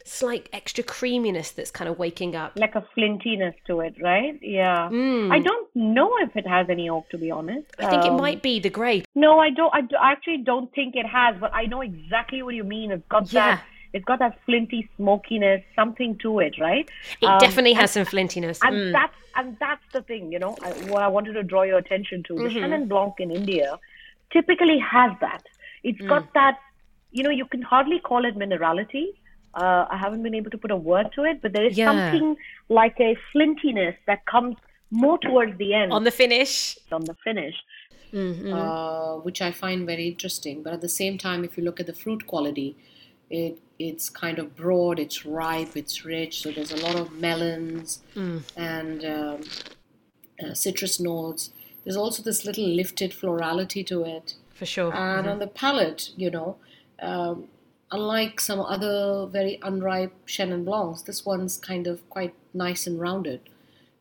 slight 0.03 0.49
extra 0.51 0.83
creaminess 0.83 1.51
that's 1.51 1.71
kind 1.71 1.89
of 1.89 1.97
waking 1.97 2.35
up. 2.35 2.53
Like 2.55 2.75
a 2.75 2.85
flintiness 2.97 3.53
to 3.67 3.81
it, 3.81 3.95
right? 4.01 4.37
Yeah. 4.41 4.89
Mm. 4.91 5.31
I 5.31 5.39
don't 5.39 5.69
know 5.75 6.17
if 6.19 6.35
it 6.35 6.47
has 6.47 6.67
any 6.69 6.89
oak, 6.89 7.09
to 7.09 7.17
be 7.17 7.31
honest. 7.31 7.67
I 7.79 7.89
think 7.89 8.03
um, 8.03 8.15
it 8.15 8.17
might 8.17 8.41
be 8.41 8.59
the 8.59 8.69
grape. 8.69 9.05
No, 9.15 9.39
I 9.39 9.49
don't. 9.49 9.73
I, 9.73 9.81
do, 9.81 9.95
I 9.95 10.11
actually 10.11 10.39
don't 10.39 10.73
think 10.73 10.95
it 10.95 11.05
has, 11.05 11.35
but 11.39 11.53
I 11.53 11.65
know 11.65 11.81
exactly 11.81 12.41
what 12.41 12.55
you 12.55 12.63
mean. 12.63 12.91
It's 12.91 13.07
got 13.07 13.31
yeah. 13.31 13.55
that 13.55 13.63
it's 13.93 14.05
got 14.05 14.19
that 14.19 14.39
flinty 14.45 14.89
smokiness, 14.95 15.61
something 15.75 16.17
to 16.19 16.39
it, 16.39 16.57
right? 16.59 16.89
It 17.21 17.25
um, 17.25 17.39
definitely 17.39 17.73
has 17.73 17.95
and, 17.95 18.07
some 18.07 18.17
flintiness. 18.17 18.59
And 18.63 18.75
mm. 18.75 18.91
that's 18.91 19.15
and 19.35 19.57
that's 19.59 19.83
the 19.93 20.01
thing, 20.01 20.31
you 20.31 20.39
know, 20.39 20.57
I, 20.61 20.71
what 20.89 21.01
I 21.01 21.07
wanted 21.07 21.33
to 21.33 21.43
draw 21.43 21.63
your 21.63 21.77
attention 21.77 22.23
to. 22.23 22.35
The 22.35 22.43
mm-hmm. 22.43 22.57
Chenin 22.57 22.87
Blanc 22.87 23.15
in 23.19 23.31
India 23.31 23.79
typically 24.31 24.79
has 24.79 25.11
that. 25.21 25.43
It's 25.83 26.01
mm. 26.01 26.07
got 26.07 26.33
that, 26.33 26.59
you 27.11 27.23
know, 27.23 27.29
you 27.29 27.45
can 27.45 27.61
hardly 27.61 27.99
call 27.99 28.25
it 28.25 28.35
minerality. 28.37 29.07
Uh, 29.53 29.85
I 29.89 29.97
haven't 29.97 30.23
been 30.23 30.35
able 30.35 30.51
to 30.51 30.57
put 30.57 30.71
a 30.71 30.75
word 30.77 31.07
to 31.15 31.23
it, 31.23 31.41
but 31.41 31.51
there 31.53 31.65
is 31.65 31.77
yeah. 31.77 31.87
something 31.87 32.37
like 32.69 32.95
a 32.99 33.17
flintiness 33.33 33.95
that 34.07 34.25
comes 34.25 34.55
more 34.91 35.17
towards 35.17 35.57
the 35.57 35.73
end. 35.73 35.91
On 35.91 36.03
the 36.03 36.11
finish. 36.11 36.77
On 36.91 37.03
the 37.03 37.15
finish. 37.23 37.55
Mm-hmm. 38.13 38.53
Uh, 38.53 39.17
which 39.17 39.41
I 39.41 39.51
find 39.51 39.85
very 39.85 40.07
interesting. 40.07 40.63
But 40.63 40.73
at 40.73 40.81
the 40.81 40.89
same 40.89 41.17
time, 41.17 41.43
if 41.43 41.57
you 41.57 41.63
look 41.63 41.79
at 41.79 41.85
the 41.85 41.93
fruit 41.93 42.27
quality, 42.27 42.75
it 43.29 43.57
it's 43.79 44.09
kind 44.09 44.37
of 44.37 44.55
broad, 44.55 44.99
it's 44.99 45.25
ripe, 45.25 45.75
it's 45.75 46.05
rich. 46.05 46.41
So 46.41 46.51
there's 46.51 46.71
a 46.71 46.81
lot 46.85 46.95
of 46.95 47.13
melons 47.13 48.03
mm. 48.15 48.43
and 48.55 49.05
um, 49.05 49.41
uh, 50.43 50.53
citrus 50.53 50.99
notes. 50.99 51.51
There's 51.83 51.97
also 51.97 52.21
this 52.23 52.45
little 52.45 52.67
lifted 52.67 53.13
florality 53.13 53.83
to 53.85 54.03
it. 54.03 54.35
For 54.53 54.65
sure. 54.65 54.93
And 54.93 55.21
mm-hmm. 55.21 55.29
on 55.29 55.39
the 55.39 55.47
palate, 55.47 56.11
you 56.15 56.29
know, 56.29 56.57
um, 57.01 57.47
unlike 57.91 58.39
some 58.39 58.59
other 58.59 59.27
very 59.27 59.59
unripe 59.63 60.13
Chenin 60.27 60.63
Blancs, 60.65 61.01
this 61.01 61.25
one's 61.25 61.57
kind 61.57 61.87
of 61.87 62.07
quite 62.09 62.33
nice 62.53 62.87
and 62.87 62.99
rounded. 62.99 63.41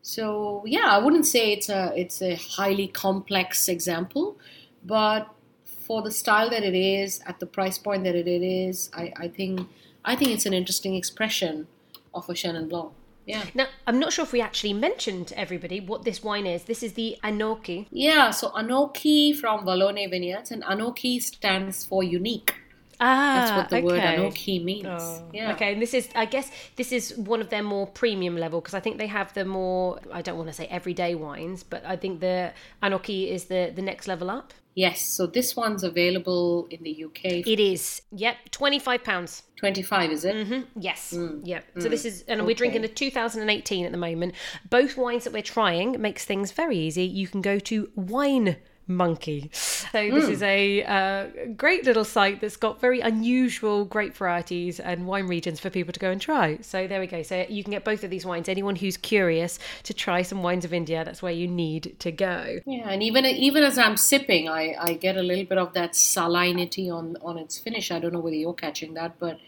So 0.03 0.63
yeah, 0.67 0.89
I 0.91 0.99
wouldn't 0.99 1.27
say 1.27 1.53
it's 1.53 1.69
a 1.69 1.93
it's 1.97 2.23
a 2.23 2.35
highly 2.35 2.89
complex 2.89 3.69
example, 3.69 4.39
but 4.85 5.29
for 5.65 6.03
the 6.03 6.11
style 6.11 6.49
that 6.51 6.63
it 6.63 6.75
is, 6.75 7.21
at 7.27 7.41
the 7.41 7.47
price 7.47 7.77
point 7.77 8.05
that 8.05 8.15
it 8.15 8.29
is, 8.29 8.91
I, 8.95 9.13
I 9.17 9.29
think 9.29 9.69
I 10.05 10.17
think 10.17 10.31
it's 10.31 10.47
an 10.47 10.55
interesting 10.55 10.95
expression 10.95 11.67
of 12.15 12.29
a 12.29 12.33
Chenin 12.33 12.69
Blanc. 12.69 12.93
Yeah. 13.27 13.45
Now, 13.55 13.67
I'm 13.87 13.99
not 13.99 14.13
sure 14.13 14.25
if 14.25 14.33
we 14.33 14.41
actually 14.41 14.73
mentioned 14.73 15.29
to 15.29 15.39
everybody 15.39 15.81
what 15.81 16.05
this 16.05 16.23
wine 16.23 16.47
is. 16.47 16.65
This 16.65 16.83
is 16.83 16.95
the 16.95 17.17
Anoki. 17.23 17.87
Yeah, 17.91 18.31
so 18.31 18.51
Anoki 18.51 19.37
from 19.37 19.65
Vallonne 19.65 20.11
Vineyards, 20.11 20.51
and 20.51 20.63
Anoki 20.65 21.21
stands 21.23 21.85
for 21.85 22.03
unique. 22.03 22.55
Ah, 23.03 23.35
that's 23.35 23.57
what 23.57 23.69
the 23.71 23.77
okay. 23.77 23.87
word 23.87 24.03
Anoki 24.03 24.63
means. 24.63 24.87
Oh, 24.87 25.31
yeah. 25.33 25.53
Okay, 25.53 25.73
and 25.73 25.81
this 25.81 25.95
is, 25.95 26.09
I 26.15 26.27
guess, 26.27 26.51
this 26.77 26.93
is 26.93 27.17
one 27.17 27.41
of 27.41 27.49
their 27.49 27.63
more 27.63 27.87
premium 27.87 28.37
level 28.37 28.61
because 28.61 28.75
I 28.75 28.81
think 28.81 28.99
they 28.99 29.07
have 29.07 29.33
the 29.33 29.47
more, 29.47 29.99
I 30.13 30.21
don't 30.21 30.37
want 30.37 30.49
to 30.49 30.55
say 30.55 30.67
everyday 30.67 31.15
wines, 31.15 31.63
but 31.63 31.83
I 31.87 31.97
think 31.97 32.21
the 32.21 32.53
Anoki 32.83 33.29
is 33.29 33.45
the 33.47 33.73
the 33.75 33.83
next 33.83 34.07
level 34.07 34.29
up. 34.29 34.53
Yes, 34.75 35.03
so 35.03 35.27
this 35.27 35.57
one's 35.57 35.83
available 35.83 36.69
in 36.71 36.83
the 36.83 37.05
UK. 37.05 37.47
It 37.47 37.61
is. 37.61 38.03
Yep, 38.13 38.37
twenty 38.51 38.79
five 38.79 39.03
pounds. 39.03 39.43
Twenty 39.57 39.83
five, 39.83 40.11
is 40.11 40.25
it? 40.25 40.35
Mm-hmm. 40.35 40.81
Yes. 40.81 41.13
Mm. 41.13 41.41
Yep. 41.45 41.65
Mm. 41.77 41.83
So 41.83 41.89
this 41.89 42.05
is, 42.05 42.25
and 42.29 42.41
okay. 42.41 42.47
we're 42.47 42.55
drinking 42.55 42.83
the 42.83 42.89
2018 42.89 43.85
at 43.85 43.93
the 43.93 43.99
moment. 43.99 44.35
Both 44.71 44.97
wines 44.97 45.25
that 45.25 45.33
we're 45.33 45.43
trying 45.43 46.01
makes 46.01 46.25
things 46.25 46.53
very 46.53 46.79
easy. 46.79 47.05
You 47.05 47.29
can 47.29 47.43
go 47.43 47.59
to 47.59 47.91
wine 47.95 48.57
monkey. 48.91 49.49
So 49.53 50.11
this 50.11 50.27
mm. 50.27 50.31
is 50.31 50.43
a 50.43 50.85
uh, 50.85 51.27
great 51.57 51.85
little 51.85 52.05
site 52.05 52.41
that's 52.41 52.57
got 52.57 52.81
very 52.81 53.01
unusual 53.01 53.85
grape 53.85 54.15
varieties 54.15 54.79
and 54.81 55.07
wine 55.07 55.27
regions 55.27 55.61
for 55.61 55.71
people 55.71 55.93
to 55.93 56.01
go 56.01 56.11
and 56.11 56.21
try. 56.21 56.59
So 56.61 56.87
there 56.87 57.01
we 57.01 57.07
go. 57.07 57.23
So 57.23 57.47
you 57.49 57.65
can 57.65 57.71
get 57.71 57.85
both 57.85 58.05
of 58.05 58.11
these 58.11 58.27
wines. 58.27 58.49
Anyone 58.49 58.77
who's 58.77 58.97
curious 58.97 59.59
to 59.85 59.95
try 59.95 60.23
some 60.23 60.43
wines 60.43 60.65
of 60.65 60.75
India, 60.75 61.05
that's 61.05 61.23
where 61.23 61.33
you 61.33 61.49
need 61.49 61.97
to 62.01 62.13
go. 62.13 62.61
Yeah, 62.67 62.91
and 62.91 63.03
even 63.03 63.25
even 63.25 63.63
as 63.63 63.79
I'm 63.79 63.97
sipping, 63.97 64.49
I, 64.49 64.75
I 64.79 64.95
get 64.95 65.17
a 65.17 65.23
little 65.23 65.45
bit 65.45 65.59
of 65.59 65.73
that 65.75 65.93
salinity 65.93 66.93
on 66.93 67.17
on 67.23 67.39
its 67.39 67.59
finish. 67.59 67.91
I 67.91 67.99
don't 67.99 68.13
know 68.13 68.21
whether 68.21 68.37
you're 68.37 68.55
catching 68.55 68.95
that, 68.95 69.19
but 69.19 69.39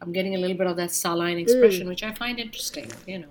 I'm 0.00 0.12
getting 0.12 0.34
a 0.34 0.38
little 0.38 0.56
bit 0.56 0.66
of 0.66 0.76
that 0.76 0.92
saline 0.92 1.38
expression, 1.38 1.86
mm. 1.86 1.90
which 1.90 2.02
I 2.02 2.12
find 2.14 2.38
interesting. 2.38 2.90
You 3.06 3.18
know. 3.20 3.28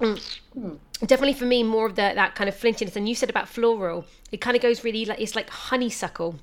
Mm. 0.00 0.78
Definitely 1.00 1.34
for 1.34 1.46
me, 1.46 1.62
more 1.62 1.86
of 1.86 1.96
the, 1.96 2.12
that 2.14 2.34
kind 2.34 2.48
of 2.48 2.54
flintiness. 2.54 2.96
And 2.96 3.08
you 3.08 3.14
said 3.14 3.30
about 3.30 3.48
floral, 3.48 4.04
it 4.32 4.40
kind 4.40 4.56
of 4.56 4.62
goes 4.62 4.84
really 4.84 5.04
like 5.04 5.20
it's 5.20 5.34
like 5.34 5.48
honeysuckle, 5.48 6.36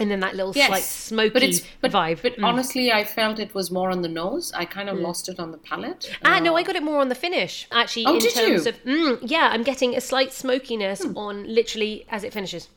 and 0.00 0.10
then 0.10 0.20
that 0.20 0.34
little 0.34 0.52
yes, 0.54 0.68
slight 0.68 0.82
smoky 0.82 1.30
but 1.30 1.42
it's, 1.42 1.60
but, 1.80 1.92
vibe. 1.92 2.22
But 2.22 2.36
mm. 2.36 2.44
honestly, 2.44 2.92
I 2.92 3.04
felt 3.04 3.38
it 3.38 3.54
was 3.54 3.70
more 3.70 3.90
on 3.90 4.02
the 4.02 4.08
nose. 4.08 4.52
I 4.52 4.64
kind 4.64 4.88
of 4.88 4.98
mm. 4.98 5.02
lost 5.02 5.28
it 5.28 5.38
on 5.38 5.52
the 5.52 5.58
palate. 5.58 6.10
Ah, 6.24 6.36
uh, 6.36 6.38
no, 6.40 6.56
I 6.56 6.62
got 6.62 6.74
it 6.74 6.82
more 6.82 7.00
on 7.00 7.08
the 7.08 7.14
finish. 7.14 7.68
Actually, 7.70 8.06
oh, 8.06 8.14
in 8.14 8.18
did 8.18 8.34
terms 8.34 8.64
you? 8.66 8.70
of 8.70 8.84
mm, 8.84 9.18
yeah, 9.22 9.50
I'm 9.52 9.62
getting 9.62 9.94
a 9.94 10.00
slight 10.00 10.32
smokiness 10.32 11.04
hmm. 11.04 11.16
on 11.16 11.46
literally 11.46 12.06
as 12.08 12.24
it 12.24 12.32
finishes. 12.32 12.68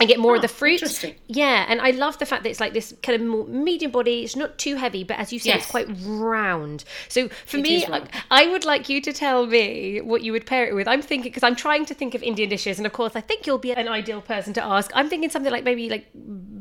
I 0.00 0.06
get 0.06 0.18
more 0.18 0.32
oh, 0.32 0.36
of 0.36 0.42
the 0.42 0.48
fruit. 0.48 0.82
Yeah, 1.28 1.66
and 1.68 1.80
I 1.80 1.92
love 1.92 2.18
the 2.18 2.26
fact 2.26 2.42
that 2.42 2.50
it's 2.50 2.58
like 2.58 2.72
this 2.72 2.92
kind 3.02 3.20
of 3.20 3.28
more 3.28 3.46
medium 3.46 3.92
body. 3.92 4.24
It's 4.24 4.34
not 4.34 4.58
too 4.58 4.74
heavy, 4.74 5.04
but 5.04 5.18
as 5.18 5.32
you 5.32 5.38
said, 5.38 5.50
yes. 5.50 5.62
it's 5.62 5.70
quite 5.70 5.86
round. 6.04 6.84
So 7.08 7.28
for 7.46 7.58
it 7.58 7.62
me, 7.62 7.86
I 8.30 8.48
would 8.48 8.64
like 8.64 8.88
you 8.88 9.00
to 9.00 9.12
tell 9.12 9.46
me 9.46 10.00
what 10.00 10.22
you 10.22 10.32
would 10.32 10.46
pair 10.46 10.66
it 10.66 10.74
with. 10.74 10.88
I'm 10.88 11.00
thinking 11.00 11.30
because 11.30 11.44
I'm 11.44 11.54
trying 11.54 11.86
to 11.86 11.94
think 11.94 12.16
of 12.16 12.24
Indian 12.24 12.48
dishes, 12.48 12.78
and 12.78 12.86
of 12.86 12.92
course, 12.92 13.14
I 13.14 13.20
think 13.20 13.46
you'll 13.46 13.58
be 13.58 13.72
an 13.72 13.86
ideal 13.86 14.20
person 14.20 14.52
to 14.54 14.64
ask. 14.64 14.90
I'm 14.94 15.08
thinking 15.08 15.30
something 15.30 15.52
like 15.52 15.62
maybe 15.62 15.88
like 15.88 16.06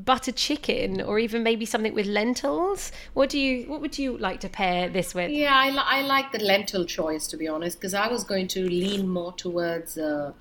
butter 0.04 0.32
chicken, 0.32 1.02
or 1.02 1.20
even 1.20 1.44
maybe 1.44 1.66
something 1.66 1.94
with 1.94 2.06
lentils. 2.06 2.92
What 3.14 3.30
do 3.30 3.40
you? 3.40 3.70
What 3.70 3.82
would 3.82 3.98
you 3.98 4.18
like 4.18 4.40
to 4.42 4.50
pair 4.50 4.90
this 4.90 5.14
with? 5.14 5.32
Yeah, 5.32 5.56
I, 5.56 5.70
li- 5.70 5.90
I 5.98 6.02
like 6.02 6.32
the 6.32 6.40
lentil 6.40 6.86
choice 6.86 7.28
to 7.28 7.38
be 7.38 7.48
honest, 7.48 7.80
because 7.80 7.94
I 7.94 8.08
was 8.08 8.24
going 8.24 8.48
to 8.50 8.68
lean 8.68 9.08
more 9.08 9.34
towards. 9.34 9.98
Uh, 9.98 10.34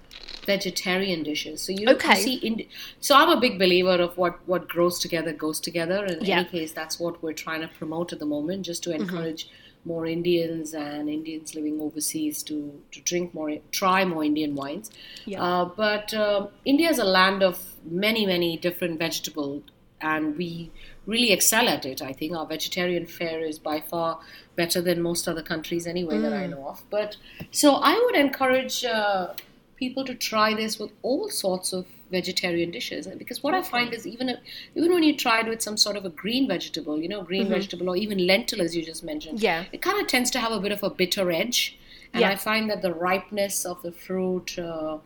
vegetarian 0.44 1.22
dishes. 1.22 1.62
So 1.62 1.72
you, 1.72 1.88
okay. 1.90 2.16
you 2.16 2.22
see, 2.22 2.34
in, 2.34 2.66
so 3.00 3.14
I'm 3.16 3.28
a 3.28 3.40
big 3.40 3.58
believer 3.58 4.02
of 4.02 4.16
what 4.18 4.40
what 4.46 4.68
grows 4.68 4.98
together 4.98 5.32
goes 5.32 5.60
together. 5.60 6.04
In 6.04 6.24
yeah. 6.24 6.40
any 6.40 6.48
case, 6.48 6.72
that's 6.72 6.98
what 6.98 7.22
we're 7.22 7.32
trying 7.32 7.60
to 7.60 7.68
promote 7.68 8.12
at 8.12 8.18
the 8.18 8.26
moment, 8.26 8.66
just 8.66 8.82
to 8.84 8.90
mm-hmm. 8.90 9.02
encourage 9.02 9.46
mm-hmm. 9.46 9.61
More 9.84 10.06
Indians 10.06 10.74
and 10.74 11.08
Indians 11.08 11.54
living 11.54 11.80
overseas 11.80 12.42
to 12.44 12.80
to 12.92 13.00
drink 13.00 13.34
more, 13.34 13.56
try 13.70 14.04
more 14.04 14.24
Indian 14.24 14.54
wines. 14.54 14.90
Yeah. 15.24 15.42
Uh, 15.42 15.64
but 15.64 16.14
uh, 16.14 16.46
India 16.64 16.90
is 16.90 16.98
a 16.98 17.04
land 17.04 17.42
of 17.42 17.60
many 17.84 18.26
many 18.26 18.56
different 18.56 18.98
vegetables, 18.98 19.62
and 20.00 20.36
we 20.36 20.70
really 21.06 21.32
excel 21.32 21.68
at 21.68 21.84
it. 21.84 22.00
I 22.00 22.12
think 22.12 22.36
our 22.36 22.46
vegetarian 22.46 23.06
fare 23.06 23.40
is 23.40 23.58
by 23.58 23.80
far 23.80 24.20
better 24.54 24.80
than 24.80 25.02
most 25.02 25.26
other 25.26 25.42
countries 25.42 25.86
anyway 25.86 26.16
mm. 26.16 26.22
that 26.22 26.32
I 26.32 26.44
mm. 26.44 26.50
know 26.50 26.68
of. 26.68 26.84
But 26.90 27.16
so 27.50 27.74
I 27.76 27.94
would 28.04 28.16
encourage. 28.16 28.84
Uh, 28.84 29.34
people 29.82 30.04
to 30.04 30.14
try 30.14 30.54
this 30.54 30.78
with 30.78 30.92
all 31.02 31.28
sorts 31.28 31.72
of 31.72 31.86
vegetarian 32.12 32.70
dishes 32.70 33.08
because 33.18 33.42
what 33.42 33.54
i 33.54 33.62
find 33.62 33.92
is 33.92 34.06
even 34.06 34.28
if, 34.28 34.38
even 34.76 34.92
when 34.92 35.02
you 35.02 35.16
try 35.16 35.40
it 35.40 35.48
with 35.48 35.62
some 35.68 35.76
sort 35.76 35.96
of 35.96 36.04
a 36.04 36.10
green 36.10 36.46
vegetable 36.46 37.00
you 37.00 37.08
know 37.08 37.22
green 37.22 37.44
mm-hmm. 37.44 37.54
vegetable 37.54 37.88
or 37.90 37.96
even 37.96 38.26
lentil 38.26 38.62
as 38.62 38.76
you 38.76 38.84
just 38.84 39.02
mentioned 39.02 39.40
yeah 39.40 39.64
it 39.72 39.82
kind 39.82 40.00
of 40.00 40.06
tends 40.06 40.30
to 40.30 40.38
have 40.38 40.52
a 40.52 40.60
bit 40.60 40.72
of 40.72 40.82
a 40.82 40.90
bitter 40.90 41.30
edge 41.30 41.78
and 42.12 42.20
yeah. 42.20 42.30
i 42.30 42.36
find 42.36 42.70
that 42.70 42.82
the 42.82 42.94
ripeness 42.94 43.64
of 43.64 43.82
the 43.82 43.92
fruit 43.92 44.58
uh, 44.58 44.98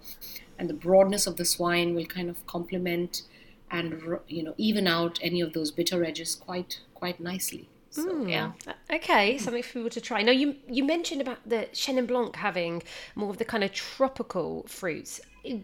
and 0.58 0.68
the 0.68 0.78
broadness 0.88 1.26
of 1.26 1.36
the 1.36 1.44
swine 1.44 1.94
will 1.94 2.06
kind 2.06 2.28
of 2.28 2.46
complement 2.46 3.22
and 3.70 4.18
you 4.28 4.42
know 4.42 4.54
even 4.58 4.86
out 4.86 5.18
any 5.22 5.40
of 5.40 5.52
those 5.52 5.70
bitter 5.70 6.04
edges 6.04 6.34
quite 6.34 6.80
quite 6.94 7.20
nicely 7.20 7.68
so, 7.96 8.12
mm. 8.12 8.30
yeah. 8.30 8.52
Okay, 8.92 9.38
something 9.38 9.62
for 9.62 9.72
people 9.72 9.90
to 9.90 10.00
try. 10.02 10.20
Now, 10.20 10.32
you 10.32 10.56
you 10.68 10.84
mentioned 10.84 11.22
about 11.22 11.38
the 11.48 11.68
Chenin 11.72 12.06
Blanc 12.06 12.36
having 12.36 12.82
more 13.14 13.30
of 13.30 13.38
the 13.38 13.44
kind 13.44 13.64
of 13.64 13.72
tropical 13.72 14.66
fruits. 14.68 15.20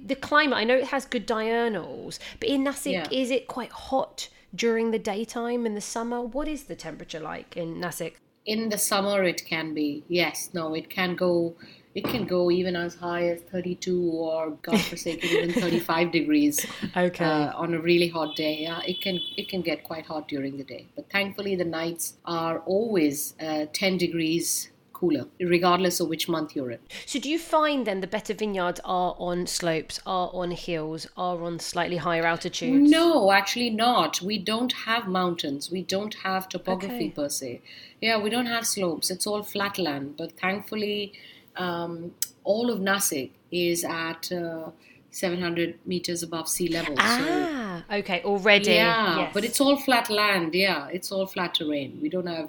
The 0.06 0.16
climate, 0.16 0.56
I 0.56 0.64
know 0.64 0.76
it 0.76 0.88
has 0.88 1.06
good 1.06 1.26
diurnals, 1.26 2.18
but 2.40 2.48
in 2.48 2.64
Nasik, 2.64 2.92
yeah. 2.92 3.08
is 3.10 3.30
it 3.30 3.48
quite 3.48 3.72
hot 3.72 4.28
during 4.54 4.90
the 4.90 4.98
daytime 4.98 5.66
in 5.66 5.74
the 5.74 5.80
summer? 5.80 6.20
What 6.22 6.48
is 6.48 6.64
the 6.64 6.76
temperature 6.76 7.20
like 7.20 7.56
in 7.56 7.76
Nasik? 7.76 8.14
In 8.44 8.68
the 8.68 8.78
summer, 8.78 9.22
it 9.22 9.44
can 9.44 9.72
be. 9.74 10.04
Yes, 10.08 10.50
no, 10.52 10.74
it 10.74 10.90
can 10.90 11.14
go 11.14 11.54
it 11.94 12.04
can 12.04 12.26
go 12.26 12.50
even 12.50 12.74
as 12.74 12.94
high 12.94 13.28
as 13.28 13.40
32 13.42 14.10
or 14.12 14.50
god 14.62 14.80
forsaken 14.80 15.28
even 15.28 15.52
35 15.52 16.12
degrees 16.18 16.66
okay 16.96 17.24
uh, 17.24 17.52
on 17.54 17.74
a 17.74 17.80
really 17.80 18.08
hot 18.08 18.34
day 18.34 18.60
yeah 18.60 18.80
it 18.86 19.00
can 19.00 19.20
it 19.36 19.48
can 19.48 19.60
get 19.60 19.84
quite 19.84 20.06
hot 20.06 20.26
during 20.28 20.56
the 20.56 20.64
day 20.64 20.86
but 20.96 21.08
thankfully 21.10 21.54
the 21.54 21.64
nights 21.64 22.14
are 22.24 22.60
always 22.60 23.34
uh, 23.40 23.66
10 23.72 23.98
degrees 23.98 24.70
cooler 25.02 25.24
regardless 25.40 26.00
of 26.04 26.08
which 26.08 26.28
month 26.34 26.54
you're 26.56 26.70
in 26.70 26.78
so 27.12 27.18
do 27.18 27.28
you 27.34 27.38
find 27.38 27.86
then 27.86 28.00
the 28.00 28.10
better 28.16 28.34
vineyards 28.42 28.80
are 28.84 29.14
on 29.30 29.46
slopes 29.46 30.00
are 30.06 30.30
on 30.32 30.52
hills 30.52 31.06
are 31.16 31.42
on 31.42 31.58
slightly 31.58 31.96
higher 32.06 32.26
altitudes 32.32 32.90
no 32.90 33.32
actually 33.32 33.70
not 33.70 34.22
we 34.30 34.38
don't 34.52 34.72
have 34.84 35.08
mountains 35.08 35.70
we 35.70 35.82
don't 35.82 36.14
have 36.28 36.48
topography 36.48 37.08
okay. 37.08 37.10
per 37.10 37.28
se 37.28 37.60
yeah 38.00 38.16
we 38.26 38.30
don't 38.36 38.50
have 38.54 38.66
slopes 38.66 39.10
it's 39.10 39.26
all 39.26 39.42
flat 39.42 39.78
land 39.78 40.14
but 40.16 40.38
thankfully 40.46 41.12
um, 41.56 42.12
all 42.44 42.70
of 42.70 42.78
Nasik 42.78 43.30
is 43.50 43.84
at 43.84 44.30
uh, 44.32 44.70
700 45.10 45.78
meters 45.86 46.22
above 46.22 46.48
sea 46.48 46.68
level. 46.68 46.94
Ah, 46.98 47.84
so, 47.88 47.96
okay, 47.96 48.22
already. 48.24 48.72
Yeah, 48.72 49.18
yes. 49.18 49.30
but 49.34 49.44
it's 49.44 49.60
all 49.60 49.76
flat 49.76 50.10
land. 50.10 50.54
Yeah, 50.54 50.88
it's 50.88 51.12
all 51.12 51.26
flat 51.26 51.54
terrain. 51.54 51.98
We 52.00 52.08
don't 52.08 52.26
have. 52.26 52.48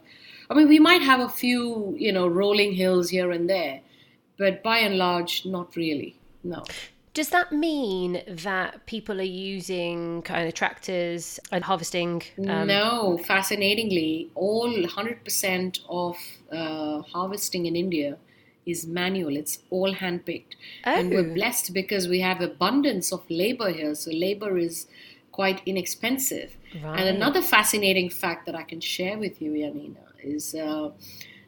I 0.50 0.54
mean, 0.54 0.68
we 0.68 0.80
might 0.80 1.02
have 1.02 1.20
a 1.20 1.30
few, 1.30 1.96
you 1.98 2.12
know, 2.12 2.28
rolling 2.28 2.74
hills 2.74 3.10
here 3.10 3.32
and 3.32 3.50
there, 3.50 3.82
but 4.38 4.64
by 4.64 4.80
and 4.80 4.98
large, 4.98 5.46
not 5.46 5.76
really. 5.76 6.20
No. 6.44 6.64
Does 7.14 7.30
that 7.30 7.52
mean 7.52 8.24
that 8.28 8.88
people 8.88 9.20
are 9.20 9.24
using 9.24 10.24
kind 10.24 10.48
of 10.48 10.56
tractors 10.56 11.40
and 11.52 11.64
harvesting? 11.64 12.24
Um... 12.40 12.68
No, 12.68 13.20
fascinatingly, 13.20 14.32
all 14.34 14.68
100% 14.74 15.80
of 15.90 16.18
uh, 16.52 17.04
harvesting 17.04 17.68
in 17.68 17.76
India 17.76 18.18
is 18.66 18.88
manual. 18.88 19.36
It's 19.36 19.60
all 19.70 19.94
handpicked. 19.94 20.56
Oh. 20.86 20.92
And 20.92 21.12
we're 21.12 21.30
oh. 21.30 21.34
blessed 21.34 21.74
because 21.74 22.08
we 22.08 22.20
have 22.22 22.42
abundance 22.42 23.12
of 23.12 23.24
labor 23.30 23.70
here. 23.70 23.94
So 23.94 24.10
labor 24.12 24.58
is 24.58 24.88
quite 25.32 25.62
inexpensive. 25.66 26.58
Right. 26.82 27.00
And 27.00 27.16
another 27.16 27.42
fascinating 27.42 28.10
fact 28.10 28.46
that 28.48 28.56
I 28.56 28.64
can 28.64 28.80
share 28.80 29.18
with 29.18 29.42
you, 29.42 29.52
Yanina, 29.52 29.98
is, 30.24 30.56
uh, 30.56 30.92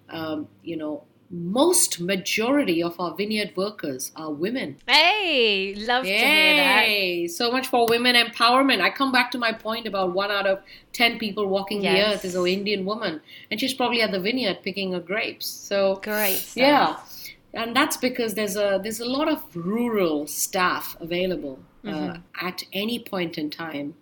um, 0.10 0.48
you 0.64 0.78
know, 0.78 1.04
most 1.30 2.00
majority 2.00 2.84
of 2.84 3.00
our 3.00 3.16
vineyard 3.16 3.52
workers 3.56 4.12
are 4.16 4.32
women. 4.32 4.78
Hey, 4.88 5.74
love 5.76 6.06
Yay. 6.06 6.18
to 6.18 6.26
hear 6.26 6.56
that. 6.56 7.32
So 7.32 7.52
much 7.52 7.68
for 7.68 7.88
women 7.88 8.16
empowerment. 8.16 8.82
I 8.82 8.90
come 8.90 9.12
back 9.12 9.32
to 9.32 9.38
my 9.38 9.52
point 9.52 9.88
about 9.88 10.14
one 10.14 10.32
out 10.32 10.46
of 10.46 10.62
ten 10.94 11.18
people 11.18 11.48
walking 11.48 11.82
yes. 11.82 11.94
the 11.94 12.16
earth 12.16 12.26
is 12.26 12.36
an 12.36 12.46
Indian 12.46 12.86
woman, 12.86 13.22
and 13.50 13.60
she's 13.60 13.74
probably 13.74 14.02
at 14.02 14.12
the 14.12 14.20
vineyard 14.20 14.60
picking 14.64 14.94
her 14.94 15.00
grapes. 15.00 15.48
So 15.48 16.00
great, 16.04 16.36
stuff. 16.36 16.56
yeah, 16.56 16.98
and 17.54 17.76
that's 17.76 17.98
because 17.98 18.36
there's 18.36 18.56
a 18.56 18.80
there's 18.82 19.00
a 19.00 19.06
lot 19.06 19.28
of 19.28 19.44
rural 19.56 20.28
staff 20.28 20.96
available 21.00 21.60
uh, 21.84 21.90
mm-hmm. 21.90 22.10
uh, 22.12 22.48
at 22.48 22.64
any 22.72 23.00
point 23.00 23.38
in 23.38 23.50
time, 23.50 23.96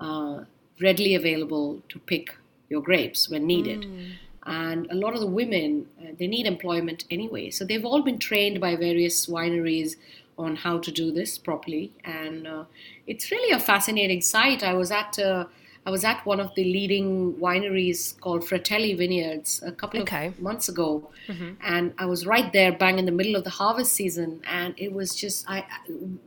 uh, 0.00 0.40
readily 0.80 1.14
available 1.14 1.82
to 1.88 1.98
pick 2.00 2.34
your 2.74 2.82
grapes 2.90 3.28
when 3.30 3.46
needed. 3.54 3.82
Mm 3.82 4.12
and 4.46 4.90
a 4.90 4.94
lot 4.94 5.14
of 5.14 5.20
the 5.20 5.26
women 5.26 5.86
uh, 6.00 6.12
they 6.18 6.26
need 6.26 6.46
employment 6.46 7.04
anyway 7.10 7.50
so 7.50 7.64
they've 7.64 7.84
all 7.84 8.02
been 8.02 8.18
trained 8.18 8.60
by 8.60 8.76
various 8.76 9.26
wineries 9.26 9.96
on 10.36 10.56
how 10.56 10.78
to 10.78 10.90
do 10.90 11.10
this 11.12 11.38
properly 11.38 11.92
and 12.04 12.46
uh, 12.46 12.64
it's 13.06 13.30
really 13.30 13.52
a 13.52 13.58
fascinating 13.58 14.20
site 14.20 14.62
i 14.62 14.74
was 14.74 14.90
at 14.90 15.18
uh, 15.18 15.44
I 15.86 15.90
was 15.90 16.02
at 16.02 16.24
one 16.24 16.40
of 16.40 16.54
the 16.54 16.64
leading 16.64 17.34
wineries 17.34 18.18
called 18.20 18.48
Fratelli 18.48 18.94
Vineyards 18.94 19.62
a 19.62 19.70
couple 19.70 20.00
okay. 20.00 20.28
of 20.28 20.40
months 20.40 20.70
ago, 20.70 21.10
mm-hmm. 21.28 21.52
and 21.62 21.92
I 21.98 22.06
was 22.06 22.24
right 22.24 22.50
there, 22.54 22.72
bang 22.72 22.98
in 22.98 23.04
the 23.04 23.12
middle 23.12 23.36
of 23.36 23.44
the 23.44 23.50
harvest 23.50 23.92
season, 23.92 24.40
and 24.50 24.72
it 24.78 24.94
was 24.94 25.14
just 25.14 25.44
I 25.46 25.66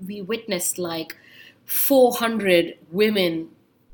we 0.06 0.22
witnessed 0.22 0.78
like 0.78 1.18
400 1.66 2.78
women 2.92 3.50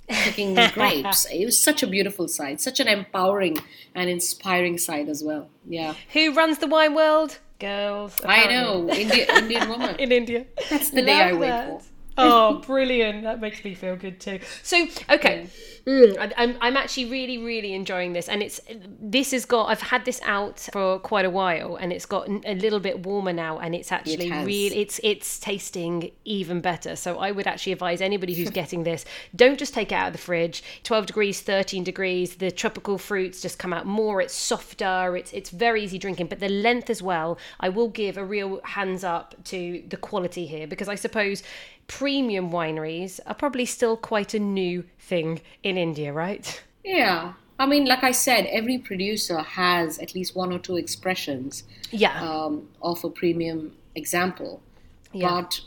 picking 0.08 0.56
grapes. 0.74 1.26
It 1.26 1.46
was 1.46 1.62
such 1.62 1.84
a 1.84 1.88
beautiful 1.88 2.28
sight, 2.28 2.62
such 2.62 2.80
an 2.80 2.88
empowering 2.88 3.58
and 3.96 4.10
inspiring 4.10 4.78
sight 4.78 5.10
as 5.10 5.24
well. 5.24 5.50
Yeah. 5.68 5.96
Who 6.14 6.34
runs 6.34 6.58
the 6.60 6.68
wine 6.68 6.94
world? 6.96 7.40
Girls. 7.60 8.20
Apparently. 8.20 8.56
I 8.56 8.62
know, 8.62 8.90
India, 8.90 9.26
Indian 9.38 9.70
woman 9.70 9.96
in 10.00 10.12
India. 10.12 10.46
That's 10.70 10.90
the 10.90 10.98
Love 10.98 11.06
day 11.06 11.22
I 11.22 11.34
wait 11.34 11.50
for. 11.68 11.82
Oh, 12.18 12.56
brilliant! 12.66 13.24
That 13.24 13.42
makes 13.42 13.64
me 13.64 13.74
feel 13.76 13.96
good 13.96 14.20
too. 14.20 14.40
So, 14.62 14.88
okay, 15.10 15.48
Mm, 15.86 16.18
I, 16.18 16.32
I'm, 16.38 16.58
I'm 16.62 16.78
actually 16.78 17.06
really, 17.12 17.38
really 17.38 17.74
enjoying 17.74 18.14
this, 18.14 18.30
and 18.30 18.42
it's 18.42 18.62
this 19.02 19.32
has 19.32 19.44
got. 19.44 19.66
I've 19.66 19.82
had 19.82 20.06
this 20.06 20.22
out 20.24 20.70
for 20.72 20.98
quite 21.00 21.26
a 21.26 21.30
while, 21.30 21.76
and 21.76 21.92
it's 21.92 22.06
got 22.06 22.30
a 22.30 22.56
little 22.56 22.80
bit 22.80 23.06
warmer 23.06 23.34
now, 23.34 23.60
and 23.60 23.76
it's 23.76 23.92
actually 23.92 24.30
it 24.30 24.46
really, 24.46 24.78
it's 24.78 25.02
it's 25.04 25.40
tasting 25.40 26.12
even 26.24 26.62
better. 26.62 26.96
So 26.96 27.20
I 27.20 27.32
would 27.32 27.48
actually 27.48 27.74
advise 27.74 28.00
anybody 28.00 28.34
who's 28.34 28.50
getting 28.62 28.84
this, 28.84 29.04
don't 29.36 29.60
just 29.60 29.74
take 29.74 29.92
it 29.92 29.96
out 29.96 30.08
of 30.08 30.14
the 30.14 30.20
fridge. 30.20 30.64
Twelve 30.84 31.06
degrees, 31.06 31.42
thirteen 31.42 31.84
degrees. 31.84 32.38
The 32.38 32.50
tropical 32.50 32.98
fruits 32.98 33.42
just 33.42 33.60
come 33.60 33.74
out 33.74 33.86
more. 33.86 34.22
It's 34.22 34.34
softer. 34.34 35.18
It's 35.18 35.34
it's 35.34 35.50
very 35.50 35.84
easy 35.84 35.98
drinking, 35.98 36.28
but 36.28 36.40
the 36.40 36.50
length 36.50 36.90
as 36.90 37.04
well. 37.04 37.38
I 37.60 37.68
will 37.68 37.90
give 37.90 38.16
a 38.16 38.24
real 38.24 38.62
hands 38.64 39.04
up 39.04 39.36
to 39.46 39.84
the 39.90 39.98
quality 39.98 40.46
here 40.46 40.66
because 40.66 40.88
I 40.88 40.96
suppose 40.96 41.44
premium 41.88 42.52
wineries 42.52 43.20
are 43.26 43.36
probably 43.36 43.66
still 43.66 43.98
quite 43.98 44.34
a 44.34 44.40
new 44.40 44.84
thing 45.00 45.42
in 45.64 45.78
India, 45.78 46.14
right? 46.14 46.62
Yeah. 46.84 47.34
I 47.60 47.66
mean, 47.66 47.86
like 47.86 48.04
I 48.04 48.12
said, 48.12 48.46
every 48.48 48.78
producer 48.78 49.40
has 49.40 50.00
at 50.00 50.16
least 50.16 50.36
one 50.36 50.52
or 50.52 50.60
two 50.60 50.76
expressions 50.76 51.64
yeah. 51.92 52.22
um, 52.22 52.68
of 52.82 53.04
a 53.04 53.10
premium 53.10 53.74
example. 53.96 54.62
Yeah. 55.14 55.30
But 55.30 55.62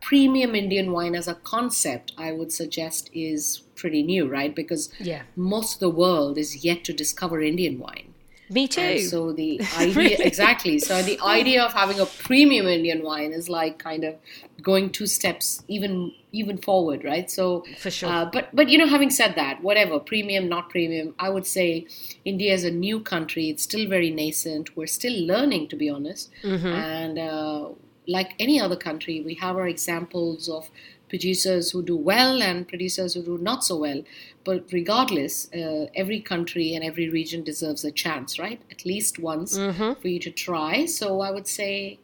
premium 0.00 0.54
Indian 0.54 0.92
wine 0.92 1.14
as 1.14 1.28
a 1.28 1.34
concept, 1.34 2.12
I 2.16 2.32
would 2.32 2.52
suggest, 2.52 3.10
is 3.12 3.62
pretty 3.74 4.02
new, 4.02 4.26
right? 4.28 4.54
Because 4.54 4.90
yeah. 4.98 5.22
most 5.36 5.74
of 5.74 5.80
the 5.80 5.90
world 5.90 6.38
is 6.38 6.64
yet 6.64 6.84
to 6.84 6.92
discover 6.92 7.40
Indian 7.42 7.78
wine. 7.78 8.14
Me 8.48 8.68
too. 8.68 8.80
And 8.80 9.00
so 9.02 9.32
the 9.32 9.60
idea 9.78 10.18
exactly. 10.20 10.78
So 10.78 11.02
the 11.02 11.18
idea 11.24 11.64
of 11.64 11.72
having 11.72 11.98
a 12.00 12.06
premium 12.06 12.66
Indian 12.66 13.02
wine 13.02 13.32
is 13.32 13.48
like 13.48 13.78
kind 13.78 14.04
of 14.04 14.14
going 14.62 14.90
two 14.90 15.06
steps 15.06 15.62
even 15.68 16.12
even 16.32 16.58
forward, 16.58 17.04
right? 17.04 17.30
So 17.30 17.64
for 17.78 17.90
sure. 17.90 18.08
Uh, 18.08 18.24
but 18.26 18.54
but 18.54 18.68
you 18.68 18.78
know, 18.78 18.86
having 18.86 19.10
said 19.10 19.34
that, 19.36 19.62
whatever 19.62 19.98
premium, 19.98 20.48
not 20.48 20.70
premium, 20.70 21.14
I 21.18 21.28
would 21.28 21.46
say 21.46 21.86
India 22.24 22.52
is 22.52 22.64
a 22.64 22.70
new 22.70 23.00
country. 23.00 23.50
It's 23.50 23.62
still 23.62 23.88
very 23.88 24.10
nascent. 24.10 24.76
We're 24.76 24.86
still 24.86 25.26
learning, 25.26 25.68
to 25.68 25.76
be 25.76 25.88
honest. 25.88 26.30
Mm-hmm. 26.42 26.66
And 26.66 27.18
uh, 27.18 27.68
like 28.06 28.34
any 28.38 28.60
other 28.60 28.76
country, 28.76 29.20
we 29.22 29.34
have 29.34 29.56
our 29.56 29.66
examples 29.66 30.48
of 30.48 30.70
producers 31.08 31.70
who 31.70 31.82
do 31.82 31.96
well 31.96 32.42
and 32.42 32.66
producers 32.68 33.14
who 33.14 33.22
do 33.22 33.38
not 33.38 33.64
so 33.64 33.76
well. 33.76 34.02
But 34.44 34.64
regardless, 34.72 35.52
uh, 35.52 35.86
every 35.94 36.20
country 36.20 36.74
and 36.74 36.84
every 36.84 37.08
region 37.08 37.42
deserves 37.44 37.84
a 37.84 37.90
chance, 37.90 38.38
right? 38.38 38.60
At 38.70 38.84
least 38.84 39.18
once 39.18 39.58
mm-hmm. 39.58 40.00
for 40.00 40.08
you 40.08 40.20
to 40.20 40.30
try. 40.30 40.86
So 40.86 41.20
I 41.20 41.30
would 41.30 41.48
say 41.48 41.98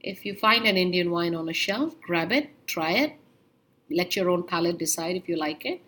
if 0.00 0.24
you 0.24 0.34
find 0.34 0.66
an 0.66 0.76
Indian 0.76 1.10
wine 1.10 1.34
on 1.34 1.48
a 1.48 1.52
shelf, 1.52 2.00
grab 2.00 2.32
it, 2.32 2.50
try 2.66 2.92
it, 2.92 3.14
let 3.90 4.16
your 4.16 4.30
own 4.30 4.42
palate 4.42 4.78
decide 4.78 5.16
if 5.16 5.28
you 5.28 5.36
like 5.36 5.64
it. 5.64 5.80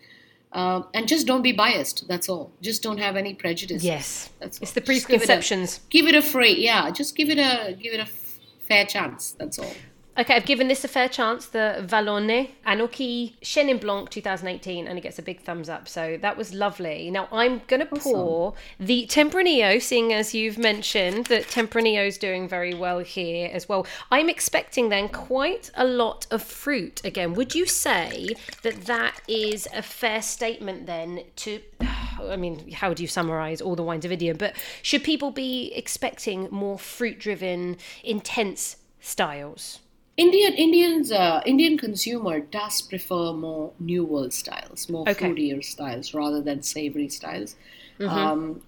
Uh, 0.53 0.83
and 0.94 1.09
just 1.09 1.27
don't 1.27 1.42
be 1.42 1.50
biased. 1.50 2.07
That's 2.07 2.29
all. 2.29 2.53
Just 2.61 2.81
don't 2.81 2.98
have 2.98 3.16
any 3.16 3.35
prejudice. 3.35 3.83
Yes, 3.83 4.31
that's 4.38 4.59
all. 4.59 4.62
it's 4.62 4.72
the 4.72 4.81
preconceptions. 4.81 5.81
Give 5.90 6.07
it, 6.07 6.11
a, 6.11 6.12
give 6.12 6.22
it 6.22 6.29
a 6.29 6.31
free, 6.31 6.55
yeah. 6.64 6.90
Just 6.92 7.16
give 7.16 7.29
it 7.29 7.38
a 7.38 7.74
give 7.74 7.92
it 7.92 7.98
a 7.98 8.07
fair 8.07 8.87
chance. 8.87 9.33
That's 9.33 9.59
all. 9.59 9.74
Okay, 10.16 10.37
I've 10.37 10.46
given 10.46 10.68
this 10.68 10.85
a 10.85 10.88
fair 10.88 11.09
chance, 11.09 11.46
the 11.46 11.85
Vallonne 11.85 12.48
Anoki 12.64 13.33
Chenin 13.42 13.81
Blanc 13.81 14.11
2018, 14.11 14.87
and 14.87 14.96
it 14.96 15.00
gets 15.00 15.18
a 15.18 15.22
big 15.22 15.40
thumbs 15.40 15.68
up. 15.68 15.88
So 15.88 16.16
that 16.22 16.37
was 16.37 16.55
lovely. 16.55 17.11
Now 17.11 17.27
I'm 17.33 17.62
going 17.66 17.81
to 17.81 17.88
awesome. 17.92 18.12
pour 18.12 18.55
the 18.79 19.09
Tempranillo, 19.09 19.83
seeing 19.83 20.12
as 20.12 20.33
you've 20.33 20.57
mentioned 20.57 21.27
that 21.27 21.48
Tempranillo 21.48 22.07
is 22.07 22.16
doing 22.16 22.46
very 22.48 22.74
well 22.74 23.00
here 23.00 23.50
as 23.53 23.68
well. 23.68 23.88
I'm 24.12 24.29
expecting 24.29 24.88
then 24.88 25.09
quite 25.09 25.72
a 25.74 25.85
lot 25.85 26.29
of 26.31 26.44
fruit 26.44 27.05
again. 27.05 27.35
Would 27.35 27.57
you 27.57 27.66
say 27.66 28.37
that 28.62 28.83
that 28.83 29.20
is 29.27 29.66
a 29.74 29.83
fair 29.83 30.22
statement 30.22 30.87
then 30.87 31.24
to. 31.37 31.61
I 32.22 32.37
mean, 32.37 32.70
how 32.70 32.94
do 32.94 33.03
you 33.03 33.09
summarize 33.09 33.61
all 33.61 33.74
the 33.74 33.83
wines 33.83 34.05
of 34.05 34.12
India? 34.12 34.33
But 34.33 34.55
should 34.83 35.03
people 35.03 35.33
be 35.33 35.72
expecting 35.74 36.46
more 36.53 36.79
fruit 36.79 37.18
driven, 37.18 37.79
intense 38.05 38.77
styles? 39.00 39.81
Indian 40.16 40.53
Indians 40.55 41.11
uh, 41.11 41.42
Indian 41.44 41.77
consumer 41.77 42.40
does 42.40 42.83
prefer 42.83 43.33
more 43.33 43.72
New 43.81 44.05
World 44.05 44.33
styles, 44.33 44.88
more 44.88 45.09
okay. 45.09 45.29
fruitier 45.29 45.64
styles 45.64 46.14
rather 46.14 46.40
than 46.40 46.62
savory 46.62 47.09
styles. 47.09 47.57
Mm-hmm. 47.98 48.09
Um, 48.09 48.62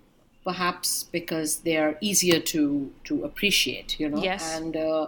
perhaps 0.44 1.02
because 1.04 1.58
they 1.60 1.76
are 1.76 1.98
easier 2.00 2.40
to 2.40 2.92
to 3.04 3.24
appreciate, 3.24 3.98
you 4.00 4.08
know. 4.08 4.22
Yes. 4.22 4.56
And 4.56 4.76
uh, 4.76 5.06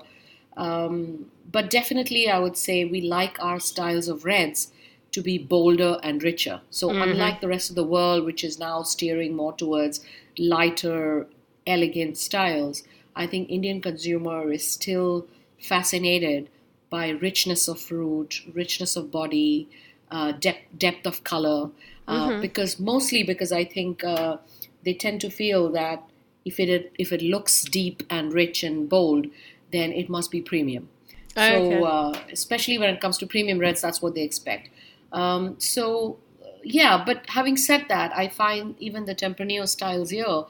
um, 0.57 1.31
but 1.51 1.71
definitely, 1.71 2.29
I 2.29 2.39
would 2.39 2.57
say 2.57 2.85
we 2.85 3.01
like 3.01 3.43
our 3.43 3.59
styles 3.59 4.09
of 4.09 4.25
reds 4.25 4.73
to 5.13 5.23
be 5.23 5.39
bolder 5.39 5.99
and 6.03 6.23
richer. 6.23 6.61
So 6.71 6.89
mm-hmm. 6.89 7.03
unlike 7.03 7.41
the 7.41 7.49
rest 7.49 7.71
of 7.71 7.77
the 7.77 7.85
world, 7.85 8.25
which 8.25 8.45
is 8.45 8.59
now 8.59 8.83
steering 8.83 9.35
more 9.35 9.55
towards 9.55 10.05
lighter, 10.39 11.27
elegant 11.67 12.19
styles, 12.19 12.83
I 13.17 13.27
think 13.27 13.49
Indian 13.49 13.81
consumer 13.81 14.53
is 14.53 14.69
still 14.69 15.27
fascinated 15.61 16.49
by 16.91 17.11
richness 17.11 17.69
of 17.69 17.81
fruit, 17.81 18.43
richness 18.55 18.97
of 18.97 19.11
body, 19.11 19.69
uh, 20.11 20.33
depth 20.33 20.67
depth 20.77 21.07
of 21.07 21.25
color. 21.25 21.71
Uh, 22.07 22.29
mm-hmm. 22.29 22.41
Because 22.41 22.81
mostly 22.81 23.23
because 23.23 23.53
I 23.53 23.65
think 23.65 24.03
uh, 24.03 24.39
they 24.85 24.95
tend 24.95 25.21
to 25.21 25.31
feel 25.31 25.71
that 25.73 26.03
if 26.45 26.59
it 26.59 26.93
if 26.99 27.13
it 27.13 27.23
looks 27.23 27.63
deep 27.63 28.03
and 28.09 28.33
rich 28.33 28.63
and 28.63 28.89
bold, 28.89 29.27
then 29.73 29.93
it 29.93 30.09
must 30.09 30.31
be 30.31 30.41
premium. 30.41 30.89
Okay. 31.37 31.79
So 31.81 31.85
uh, 31.85 32.19
especially 32.33 32.79
when 32.79 32.95
it 32.95 33.01
comes 33.01 33.19
to 33.19 33.27
premium 33.27 33.59
reds, 33.59 33.83
that's 33.83 34.01
what 34.01 34.15
they 34.15 34.23
expect. 34.23 34.71
Um, 35.13 35.57
so 35.59 36.19
yeah, 36.65 37.03
but 37.05 37.29
having 37.29 37.57
said 37.57 37.87
that, 37.89 38.17
I 38.17 38.29
find 38.29 38.75
even 38.79 39.05
the 39.05 39.15
Tempranillo 39.15 39.69
styles 39.69 40.11
here 40.11 40.45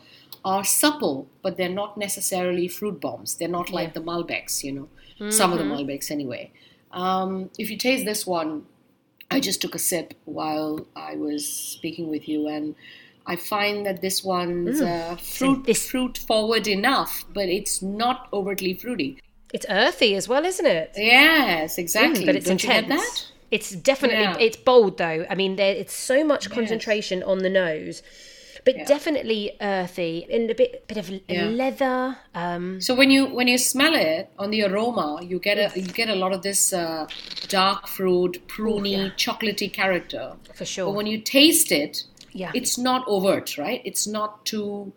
are 0.45 0.65
supple, 0.65 1.27
but 1.43 1.57
they're 1.57 1.69
not 1.69 1.99
necessarily 1.99 2.69
fruit 2.69 3.01
bombs. 3.01 3.35
They're 3.35 3.49
not 3.49 3.71
like 3.71 3.95
the 3.95 4.01
Malbecs, 4.01 4.63
you 4.63 4.73
know 4.73 4.89
mm-hmm. 5.19 5.31
some 5.31 5.53
of 5.53 5.59
the 5.59 5.65
mm-hmm. 5.65 5.89
Malbecs 5.89 6.11
anyway. 6.11 6.51
Um, 6.93 7.51
if 7.59 7.71
you 7.71 7.77
taste 7.77 8.05
this 8.05 8.27
one, 8.27 8.67
I 9.31 9.41
just 9.41 9.61
took 9.61 9.75
a 9.75 9.79
sip 9.79 10.15
while 10.25 10.87
I 10.97 11.17
was 11.17 11.47
speaking 11.47 12.09
with 12.09 12.29
you, 12.29 12.49
and 12.49 12.75
I 13.27 13.37
find 13.37 13.85
that 13.85 14.01
this 14.01 14.25
one's 14.25 14.81
mm. 14.81 15.13
uh, 15.13 15.17
fruit 15.17 15.77
fruit 15.77 16.19
forward 16.19 16.67
enough, 16.67 17.25
but 17.35 17.49
it's 17.49 17.83
not 17.83 18.29
overtly 18.33 18.75
fruity. 18.75 19.21
It's 19.53 19.67
earthy 19.69 20.15
as 20.15 20.29
well, 20.29 20.45
isn't 20.45 20.67
it? 20.67 20.93
Yes, 20.97 21.79
exactly. 21.79 22.23
Mm, 22.23 22.27
but 22.27 22.37
it's 22.37 22.47
Don't 22.47 22.63
intense. 22.65 23.33
It's 23.51 23.71
definitely 23.71 24.25
yeah. 24.25 24.37
it's 24.39 24.57
bold 24.57 24.99
though. 24.99 25.27
I 25.29 25.35
mean, 25.35 25.57
there 25.57 25.75
it's 25.75 25.95
so 25.95 26.23
much 26.25 26.51
concentration 26.51 27.21
yes. 27.21 27.29
on 27.29 27.39
the 27.39 27.51
nose 27.51 28.03
but 28.69 28.77
yeah. 28.77 28.85
definitely 28.85 29.57
earthy 29.63 30.27
and 30.31 30.51
a 30.51 30.55
bit 30.55 30.87
bit 30.87 30.99
of 30.99 31.09
yeah. 31.09 31.45
leather. 31.45 32.19
Um, 32.35 32.83
so 32.83 32.95
when 32.95 33.11
you 33.11 33.25
when 33.25 33.49
you 33.49 33.57
smell 33.57 33.95
it 33.95 34.31
on 34.39 34.51
the 34.51 34.63
aroma, 34.65 35.21
you 35.23 35.39
get 35.39 35.57
a 35.57 35.81
you 35.81 35.87
get 35.87 36.11
a 36.11 36.15
lot 36.15 36.35
of 36.35 36.43
this 36.43 36.75
uh, 36.75 37.07
dark 37.49 37.89
fruit, 37.89 38.47
pruny, 38.47 38.91
yeah. 38.91 39.09
chocolatey 39.17 39.73
character. 39.73 40.37
For 40.53 40.67
sure. 40.67 40.85
But 40.85 40.97
when 40.97 41.07
you 41.07 41.19
taste 41.19 41.73
it, 41.73 42.05
yeah, 42.33 42.53
it's 42.55 42.77
not 42.77 43.09
overt, 43.09 43.57
right? 43.57 43.81
It's 43.87 44.07
not 44.07 44.45
too 44.45 44.93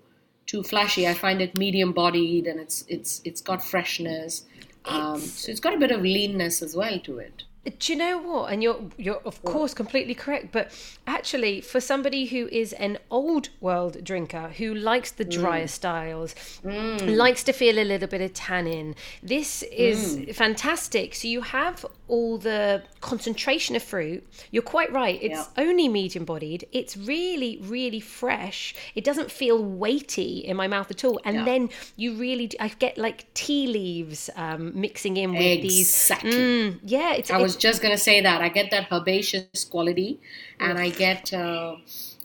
too 0.47 0.63
flashy. 0.63 1.07
I 1.07 1.13
find 1.13 1.41
it 1.41 1.57
medium 1.57 1.93
bodied 1.93 2.47
and 2.47 2.59
it's 2.59 2.83
it's 2.89 3.21
it's 3.23 3.39
got 3.39 3.63
freshness. 3.63 4.43
Um, 4.83 5.21
so 5.21 5.49
it's 5.49 5.61
got 5.61 5.73
a 5.73 5.77
bit 5.77 5.91
of 5.91 6.01
leanness 6.01 6.61
as 6.61 6.75
well 6.75 6.99
to 6.99 7.19
it. 7.19 7.43
Do 7.63 7.93
you 7.93 7.97
know 7.97 8.17
what? 8.17 8.51
And 8.51 8.63
you're 8.63 8.81
you're 8.97 9.21
of 9.23 9.43
course 9.43 9.75
completely 9.75 10.15
correct, 10.15 10.51
but 10.51 10.71
actually, 11.05 11.61
for 11.61 11.79
somebody 11.79 12.25
who 12.25 12.47
is 12.47 12.73
an 12.73 12.97
old 13.11 13.49
world 13.59 14.03
drinker 14.03 14.49
who 14.57 14.73
likes 14.73 15.11
the 15.11 15.25
drier 15.25 15.65
mm. 15.65 15.69
styles, 15.69 16.33
mm. 16.65 17.15
likes 17.15 17.43
to 17.43 17.53
feel 17.53 17.77
a 17.77 17.85
little 17.85 18.07
bit 18.07 18.21
of 18.21 18.33
tannin, 18.33 18.95
this 19.21 19.61
is 19.63 20.17
mm. 20.17 20.33
fantastic. 20.33 21.13
So 21.13 21.27
you 21.27 21.41
have 21.41 21.85
all 22.11 22.37
the 22.37 22.83
concentration 22.99 23.75
of 23.75 23.83
fruit. 23.83 24.21
You're 24.51 24.69
quite 24.75 24.91
right. 24.91 25.17
It's 25.21 25.39
yeah. 25.39 25.65
only 25.65 25.87
medium 25.87 26.25
bodied. 26.25 26.67
It's 26.71 26.97
really 26.97 27.59
really 27.61 27.99
fresh. 27.99 28.75
It 28.95 29.03
doesn't 29.03 29.29
feel 29.31 29.63
weighty 29.63 30.39
in 30.39 30.57
my 30.57 30.67
mouth 30.67 30.89
at 30.89 31.05
all. 31.05 31.19
And 31.23 31.35
yeah. 31.37 31.45
then 31.45 31.69
you 31.95 32.15
really, 32.15 32.49
I 32.59 32.69
get 32.69 32.97
like 32.97 33.31
tea 33.33 33.67
leaves 33.67 34.29
um, 34.35 34.71
mixing 34.79 35.17
in 35.17 35.31
with 35.31 35.41
exactly. 35.41 35.69
these. 35.69 35.89
Exactly. 35.89 36.31
Mm, 36.31 36.79
yeah, 36.83 37.13
it's. 37.13 37.29
I 37.31 37.37
was 37.37 37.51
was 37.51 37.61
just 37.61 37.81
gonna 37.81 37.97
say 37.97 38.21
that 38.21 38.41
I 38.41 38.49
get 38.49 38.71
that 38.71 38.87
herbaceous 38.91 39.63
quality, 39.65 40.19
and 40.59 40.77
I 40.79 40.89
get 40.89 41.33
uh, 41.33 41.75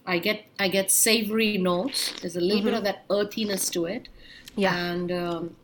I 0.06 0.18
get 0.18 0.44
I 0.58 0.68
get 0.68 0.90
savory 0.90 1.58
notes. 1.58 2.12
There's 2.20 2.36
a 2.36 2.40
little 2.40 2.58
mm-hmm. 2.58 2.66
bit 2.66 2.74
of 2.74 2.84
that 2.84 3.04
earthiness 3.10 3.70
to 3.70 3.86
it. 3.86 4.08
Yeah, 4.54 4.74
and 4.74 5.12
um, 5.12 5.56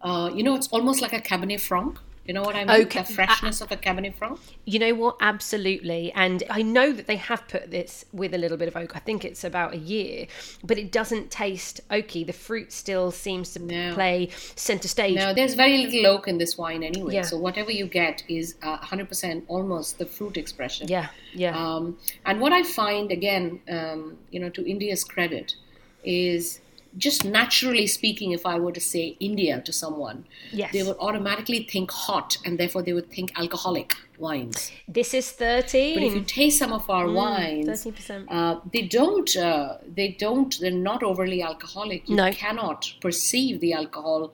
uh, 0.00 0.30
you 0.34 0.42
know, 0.42 0.54
it's 0.54 0.68
almost 0.68 1.02
like 1.02 1.12
a 1.12 1.20
Cabernet 1.20 1.60
Franc. 1.60 1.98
You 2.24 2.34
know 2.34 2.42
what 2.42 2.54
I 2.54 2.64
mean? 2.64 2.86
Okay. 2.86 3.02
The 3.02 3.12
freshness 3.12 3.60
of 3.60 3.72
a 3.72 3.76
Cabernet 3.76 4.14
Franc. 4.14 4.38
You 4.64 4.78
know 4.78 4.94
what? 4.94 5.16
Absolutely. 5.20 6.12
And 6.12 6.44
I 6.48 6.62
know 6.62 6.92
that 6.92 7.08
they 7.08 7.16
have 7.16 7.48
put 7.48 7.70
this 7.70 8.04
with 8.12 8.32
a 8.32 8.38
little 8.38 8.56
bit 8.56 8.68
of 8.68 8.76
oak. 8.76 8.94
I 8.94 9.00
think 9.00 9.24
it's 9.24 9.42
about 9.42 9.74
a 9.74 9.78
year, 9.78 10.28
but 10.62 10.78
it 10.78 10.92
doesn't 10.92 11.32
taste 11.32 11.80
oaky. 11.90 12.24
The 12.24 12.32
fruit 12.32 12.72
still 12.72 13.10
seems 13.10 13.52
to 13.54 13.58
no. 13.58 13.94
play 13.94 14.30
center 14.54 14.86
stage. 14.86 15.16
No, 15.16 15.34
there's 15.34 15.54
very 15.54 15.78
little 15.78 16.06
oak 16.06 16.28
in 16.28 16.38
this 16.38 16.56
wine 16.56 16.84
anyway. 16.84 17.14
Yeah. 17.14 17.22
So 17.22 17.36
whatever 17.38 17.72
you 17.72 17.86
get 17.86 18.22
is 18.28 18.54
uh, 18.62 18.78
100% 18.78 19.42
almost 19.48 19.98
the 19.98 20.06
fruit 20.06 20.36
expression. 20.36 20.86
Yeah, 20.86 21.08
yeah. 21.34 21.56
Um, 21.56 21.98
and 22.24 22.40
what 22.40 22.52
I 22.52 22.62
find, 22.62 23.10
again, 23.10 23.60
um, 23.68 24.16
you 24.30 24.38
know, 24.38 24.48
to 24.50 24.68
India's 24.68 25.02
credit, 25.02 25.56
is 26.04 26.60
just 26.96 27.24
naturally 27.24 27.86
speaking, 27.86 28.32
if 28.32 28.44
I 28.44 28.58
were 28.58 28.72
to 28.72 28.80
say 28.80 29.16
India 29.20 29.60
to 29.62 29.72
someone, 29.72 30.26
yes. 30.52 30.72
they 30.72 30.82
would 30.82 30.96
automatically 30.98 31.62
think 31.64 31.90
hot 31.90 32.36
and 32.44 32.58
therefore 32.58 32.82
they 32.82 32.92
would 32.92 33.10
think 33.10 33.32
alcoholic 33.38 33.94
wines. 34.18 34.70
This 34.86 35.14
is 35.14 35.30
13. 35.32 35.94
But 35.94 36.02
if 36.04 36.14
you 36.14 36.22
taste 36.22 36.58
some 36.58 36.72
of 36.72 36.88
our 36.90 37.06
mm, 37.06 37.14
wines, 37.14 37.68
13%. 37.68 38.26
Uh, 38.28 38.60
they 38.72 38.82
don't, 38.82 39.36
uh, 39.36 39.78
they 39.86 40.08
don't, 40.08 40.58
they're 40.60 40.70
not 40.70 41.02
overly 41.02 41.42
alcoholic. 41.42 42.08
You 42.08 42.16
no. 42.16 42.30
cannot 42.32 42.92
perceive 43.00 43.60
the 43.60 43.72
alcohol 43.72 44.32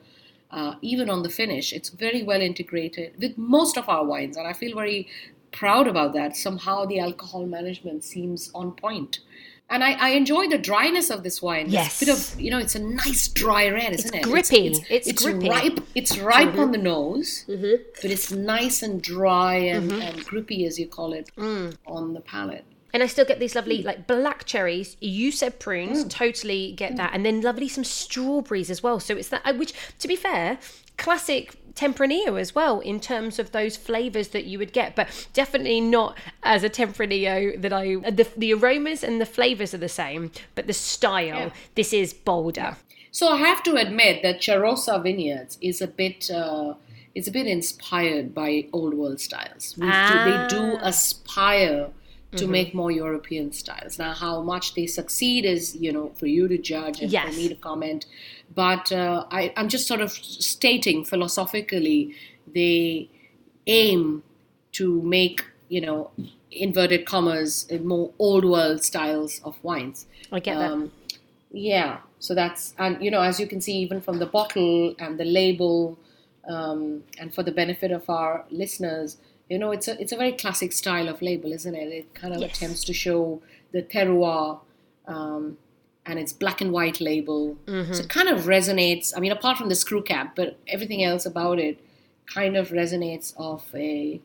uh, 0.51 0.75
even 0.83 1.11
on 1.11 1.23
the 1.23 1.29
finish. 1.31 1.73
It's 1.73 1.91
very 1.91 2.23
well 2.23 2.41
integrated 2.41 3.15
with 3.19 3.37
most 3.37 3.77
of 3.77 3.89
our 3.89 4.05
wines. 4.05 4.37
And 4.37 4.47
I 4.47 4.53
feel 4.53 4.75
very 4.75 5.09
proud 5.53 5.87
about 5.87 6.13
that. 6.15 6.37
Somehow 6.37 6.85
the 6.85 6.99
alcohol 7.01 7.47
management 7.47 8.05
seems 8.05 8.51
on 8.55 8.73
point 8.73 9.21
and 9.71 9.85
I, 9.85 9.93
I, 9.93 10.09
enjoy 10.11 10.49
the 10.49 10.59
dryness 10.59 11.11
of 11.11 11.23
this 11.23 11.43
wine. 11.43 11.67
Yes, 11.69 12.01
it's 12.01 12.03
a 12.03 12.07
bit 12.07 12.15
of 12.15 12.41
you 12.41 12.51
know, 12.51 12.59
it's 12.59 12.75
a 12.75 12.79
nice 12.79 13.29
dry 13.29 13.69
red, 13.69 13.93
isn't 13.95 14.15
it's 14.15 14.27
it? 14.27 14.31
Grippy. 14.31 14.67
It's, 14.69 14.79
it's, 14.79 14.89
it's, 14.91 15.09
it's 15.09 15.23
grippy. 15.23 15.49
ripe. 15.49 15.81
It's 15.95 16.19
ripe 16.19 16.49
mm-hmm. 16.49 16.61
on 16.61 16.73
the 16.73 16.79
nose, 16.79 17.45
mm-hmm. 17.49 17.83
but 18.01 18.11
it's 18.11 18.33
nice 18.33 18.83
and 18.83 19.03
dry 19.03 19.57
and, 19.57 19.91
mm-hmm. 19.91 20.01
and 20.01 20.25
grippy, 20.25 20.65
as 20.65 20.79
you 20.79 20.89
call 20.89 21.13
it, 21.13 21.31
mm. 21.37 21.77
on 21.87 22.15
the 22.15 22.21
palate. 22.21 22.65
And 22.95 23.03
I 23.03 23.07
still 23.07 23.27
get 23.27 23.39
these 23.39 23.55
lovely, 23.55 23.83
like 23.83 24.07
black 24.07 24.47
cherries. 24.47 24.97
You 25.01 25.31
said 25.31 25.61
prunes, 25.61 26.05
mm. 26.05 26.11
totally 26.11 26.73
get 26.73 26.93
mm. 26.93 26.97
that, 26.97 27.11
and 27.13 27.25
then 27.25 27.43
lovely 27.43 27.69
some 27.69 27.85
strawberries 27.85 28.71
as 28.71 28.83
well. 28.83 29.01
So 29.01 29.17
it's 29.17 29.29
that, 29.29 29.43
uh, 29.45 29.53
which, 29.55 29.75
to 29.99 30.09
be 30.09 30.17
fair, 30.17 30.59
classic 30.97 31.68
Tempranillo 31.79 32.41
as 32.41 32.55
well 32.55 32.81
in 32.81 32.99
terms 32.99 33.39
of 33.39 33.53
those 33.53 33.77
flavors 33.77 34.29
that 34.29 34.45
you 34.45 34.59
would 34.59 34.73
get, 34.73 34.97
but 34.97 35.29
definitely 35.33 35.81
not 35.81 36.19
as 36.43 36.65
a 36.65 36.69
Tempranillo 36.69 37.61
that 37.61 37.73
I 37.73 37.97
the, 38.11 38.27
the 38.37 38.53
aromas 38.53 39.05
and 39.05 39.21
the 39.21 39.27
flavors 39.27 39.73
are 39.75 39.79
the 39.79 39.89
same, 39.89 40.33
but 40.57 40.67
the 40.67 40.73
style 40.73 41.25
yeah. 41.25 41.51
this 41.77 41.93
is 41.93 42.13
bolder. 42.13 42.77
So 43.13 43.29
I 43.29 43.37
have 43.39 43.63
to 43.63 43.77
admit 43.77 44.23
that 44.23 44.41
Charosa 44.41 45.03
Vineyards 45.03 45.57
is 45.61 45.81
a 45.81 45.87
bit 45.87 46.31
uh, 46.31 46.75
it's 47.15 47.29
a 47.29 47.33
bit 47.33 47.47
inspired 47.47 48.35
by 48.35 48.67
old 48.73 48.95
world 48.95 49.21
styles. 49.21 49.77
Ah. 49.81 50.49
they 50.51 50.57
do 50.57 50.79
aspire 50.83 51.91
to 52.33 52.43
mm-hmm. 52.43 52.53
make 52.53 52.75
more 52.75 52.91
European 52.91 53.53
styles. 53.53 53.99
Now, 53.99 54.13
how 54.13 54.43
much 54.43 54.75
they 54.75 54.87
succeed 54.87 55.47
is, 55.47 55.75
you 55.75 55.93
know, 55.93 56.11
for 56.15 56.27
you 56.27 56.47
to 56.47 56.59
judge 56.59 57.01
and 57.01 57.11
yes. 57.11 57.27
for 57.27 57.41
me 57.41 57.49
to 57.49 57.55
comment. 57.55 58.05
But 58.55 58.91
uh, 58.93 59.27
I, 59.31 59.53
I'm 59.57 59.69
just 59.69 59.87
sort 59.87 60.01
of 60.01 60.11
stating 60.13 61.05
philosophically, 61.05 62.15
they 62.55 63.09
aim 63.67 64.23
to 64.73 65.03
make, 65.03 65.45
you 65.69 65.81
know, 65.81 66.11
inverted 66.51 67.07
commas, 67.07 67.67
more 67.83 68.11
old 68.19 68.45
world 68.45 68.83
styles 68.83 69.41
of 69.45 69.57
wines. 69.63 70.07
I 70.33 70.41
get 70.41 70.57
um, 70.57 70.91
that. 71.09 71.19
Yeah. 71.51 71.99
So 72.19 72.35
that's, 72.35 72.75
and, 72.79 73.03
you 73.03 73.11
know, 73.11 73.21
as 73.21 73.39
you 73.39 73.47
can 73.47 73.61
see, 73.61 73.77
even 73.79 74.01
from 74.01 74.19
the 74.19 74.27
bottle 74.27 74.95
and 74.99 75.19
the 75.19 75.25
label, 75.25 75.99
um, 76.49 77.05
and 77.19 77.33
for 77.33 77.43
the 77.43 77.53
benefit 77.53 77.91
of 77.91 78.09
our 78.09 78.45
listeners, 78.51 79.19
you 79.49 79.59
know, 79.59 79.71
it's 79.71 79.89
a 79.89 80.01
it's 80.01 80.13
a 80.13 80.17
very 80.17 80.33
classic 80.33 80.73
style 80.73 81.09
of 81.09 81.23
label, 81.23 81.53
isn't 81.53 81.75
it? 81.75 81.89
It 81.93 82.15
kind 82.15 82.35
of 82.35 82.41
yes. 82.41 82.57
attempts 82.57 82.85
to 82.85 82.93
show 82.93 83.41
the 83.73 83.83
terroir, 83.83 84.61
um, 85.07 85.57
and 86.09 86.19
it's 86.19 86.33
black 86.33 86.61
and 86.61 86.73
white 86.73 87.01
label. 87.01 87.57
Mm-hmm. 87.67 87.93
So 87.93 88.03
it 88.03 88.09
kind 88.09 88.29
of 88.29 88.45
resonates. 88.45 89.13
I 89.17 89.21
mean, 89.21 89.33
apart 89.33 89.59
from 89.59 89.69
the 89.69 89.75
screw 89.75 90.03
cap, 90.03 90.35
but 90.35 90.59
everything 90.67 91.05
else 91.05 91.27
about 91.27 91.59
it 91.59 91.79
kind 92.27 92.57
of 92.57 92.71
resonates 92.71 93.35
of 93.37 93.65
a, 93.75 94.21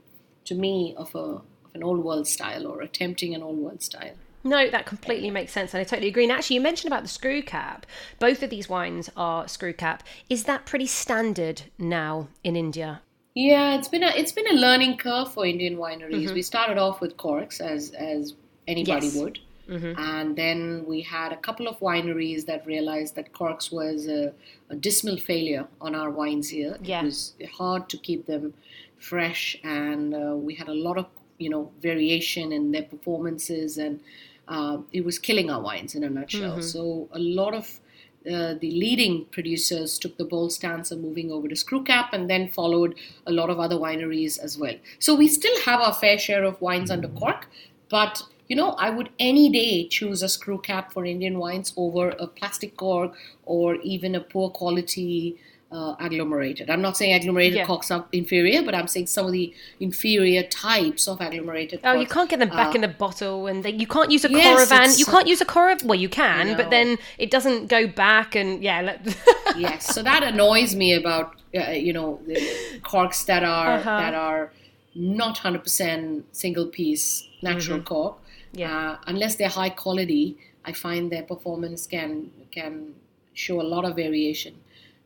to 0.46 0.56
me, 0.56 0.96
of 0.98 1.14
a 1.16 1.42
of 1.74 1.76
an 1.76 1.84
old 1.84 2.04
world 2.04 2.28
style 2.28 2.66
or 2.68 2.82
attempting 2.82 3.36
an 3.36 3.44
old 3.44 3.58
world 3.58 3.82
style. 3.82 4.14
No, 4.46 4.70
that 4.70 4.86
completely 4.86 5.30
makes 5.30 5.54
sense, 5.54 5.74
and 5.74 5.80
I 5.80 5.86
totally 5.86 6.10
agree. 6.10 6.24
And 6.24 6.32
actually, 6.32 6.56
you 6.56 6.62
mentioned 6.62 6.92
about 6.92 7.04
the 7.04 7.10
screw 7.10 7.42
cap. 7.42 7.86
Both 8.20 8.44
of 8.44 8.50
these 8.50 8.68
wines 8.68 9.10
are 9.16 9.48
screw 9.48 9.72
cap. 9.74 10.04
Is 10.30 10.44
that 10.46 10.66
pretty 10.66 10.88
standard 10.88 11.64
now 11.78 12.28
in 12.44 12.58
India? 12.58 13.02
Yeah, 13.36 13.76
it's 13.76 13.88
been 13.88 14.04
a 14.04 14.10
it's 14.10 14.32
been 14.32 14.48
a 14.48 14.60
learning 14.60 14.98
curve 14.98 15.34
for 15.34 15.46
Indian 15.46 15.78
wineries. 15.78 16.26
Mm-hmm. 16.26 16.34
We 16.34 16.42
started 16.42 16.78
off 16.78 17.02
with 17.02 17.18
corks 17.18 17.62
as 17.62 17.92
as 17.92 18.34
anybody 18.68 19.08
yes. 19.08 19.16
would. 19.16 19.40
Mm-hmm. 19.70 19.94
And 19.98 20.36
then 20.36 20.84
we 20.86 21.02
had 21.02 21.32
a 21.32 21.38
couple 21.38 21.68
of 21.68 21.80
wineries 21.80 22.46
that 22.46 22.66
realized 22.66 23.16
that 23.16 23.34
corks 23.34 23.72
was 23.72 24.08
a, 24.08 24.34
a 24.70 24.76
dismal 24.76 25.18
failure 25.18 25.68
on 25.80 25.96
our 25.96 26.10
wines 26.10 26.50
here. 26.50 26.78
Yeah. 26.82 27.02
It 27.02 27.06
was 27.06 27.34
hard 27.54 27.90
to 27.90 27.98
keep 27.98 28.26
them 28.26 28.54
fresh, 28.98 29.58
and 29.64 30.14
uh, 30.14 30.36
we 30.36 30.56
had 30.56 30.68
a 30.68 30.74
lot 30.74 30.98
of 30.98 31.08
you 31.38 31.50
know 31.50 31.72
variation 31.82 32.52
in 32.52 32.72
their 32.72 32.84
performances, 32.84 33.78
and 33.78 34.00
uh, 34.48 34.78
it 34.92 35.06
was 35.06 35.18
killing 35.18 35.50
our 35.50 35.62
wines 35.62 35.96
in 35.96 36.04
a 36.04 36.10
nutshell. 36.10 36.58
Mm-hmm. 36.58 36.62
So 36.62 37.08
a 37.12 37.20
lot 37.20 37.54
of 37.54 37.80
uh, 38.26 38.56
the 38.60 38.72
leading 38.72 39.26
producers 39.32 40.00
took 40.00 40.18
the 40.18 40.24
bold 40.24 40.52
stance 40.54 40.92
of 40.92 41.00
moving 41.00 41.32
over 41.32 41.48
to 41.48 41.56
screw 41.56 41.84
cap 41.84 42.14
and 42.14 42.30
then 42.30 42.48
followed 42.48 42.96
a 43.28 43.32
lot 43.32 43.50
of 43.50 43.60
other 43.60 43.76
wineries 43.76 44.40
as 44.40 44.58
well. 44.58 44.76
So 45.00 45.14
we 45.14 45.28
still 45.28 45.60
have 45.62 45.82
our 45.82 45.94
fair 45.94 46.18
share 46.18 46.46
of 46.46 46.62
wines 46.62 46.90
under 46.90 47.10
cork, 47.10 47.50
but 47.90 48.24
you 48.48 48.56
know, 48.56 48.72
I 48.72 48.90
would 48.90 49.10
any 49.20 49.50
day 49.50 49.88
choose 49.88 50.22
a 50.22 50.30
screw 50.30 50.60
cap 50.60 50.92
for 50.92 51.06
Indian 51.06 51.40
wines 51.40 51.74
over 51.78 52.10
a 52.20 52.28
plastic 52.28 52.78
cork 52.78 53.14
or 53.46 53.76
even 53.76 54.16
a 54.16 54.20
poor 54.20 54.50
quality 54.50 55.38
uh, 55.74 55.96
agglomerated. 56.00 56.70
I'm 56.70 56.82
not 56.82 56.96
saying 56.96 57.14
agglomerated 57.14 57.58
yeah. 57.58 57.66
corks 57.66 57.90
are 57.90 58.06
inferior, 58.12 58.62
but 58.62 58.76
I'm 58.76 58.88
saying 58.88 59.08
some 59.08 59.26
of 59.26 59.32
the 59.32 59.54
inferior 59.80 60.44
types 60.44 61.08
of 61.08 61.20
agglomerated. 61.20 61.80
Oh, 61.84 61.94
you 61.94 62.06
can't 62.06 62.30
get 62.30 62.40
them 62.40 62.50
back 62.50 62.70
uh, 62.70 62.76
in 62.76 62.82
the 62.82 62.88
bottle, 62.88 63.48
and 63.48 63.64
they, 63.64 63.72
you 63.72 63.88
can't 63.88 64.12
use 64.12 64.24
a 64.24 64.30
yes, 64.30 64.70
Coravin. 64.70 65.00
You 65.00 65.06
can't 65.06 65.28
use 65.28 65.42
a 65.42 65.46
Coravin. 65.46 65.86
Well, 65.86 66.00
you 66.00 66.10
can, 66.10 66.56
but 66.56 66.70
then 66.70 66.98
it 67.18 67.32
doesn't 67.32 67.68
go 67.68 67.88
back, 67.88 68.36
and 68.36 68.64
yeah. 68.64 68.98
yes, 69.58 69.94
so 69.94 70.04
that 70.04 70.24
annoys 70.24 70.76
me 70.76 70.94
about 70.94 71.36
uh, 71.56 71.72
you 71.72 71.92
know 71.92 72.20
the 72.28 72.80
corks 72.84 73.24
that 73.24 73.44
are 73.44 73.78
uh-huh. 73.78 73.98
that 73.98 74.14
are 74.14 74.52
not 74.96 75.38
100% 75.38 76.24
single 76.32 76.68
piece 76.68 77.28
natural 77.42 77.80
mm-hmm. 77.80 77.88
cork. 77.88 78.18
Yeah. 78.54 78.92
Uh, 78.92 78.98
unless 79.08 79.36
they're 79.36 79.50
high 79.50 79.70
quality, 79.70 80.38
I 80.64 80.72
find 80.74 81.12
their 81.12 81.24
performance 81.24 81.88
can 81.88 82.32
can 82.52 82.96
show 83.34 83.60
a 83.60 83.68
lot 83.74 83.84
of 83.86 83.96
variation. 83.96 84.56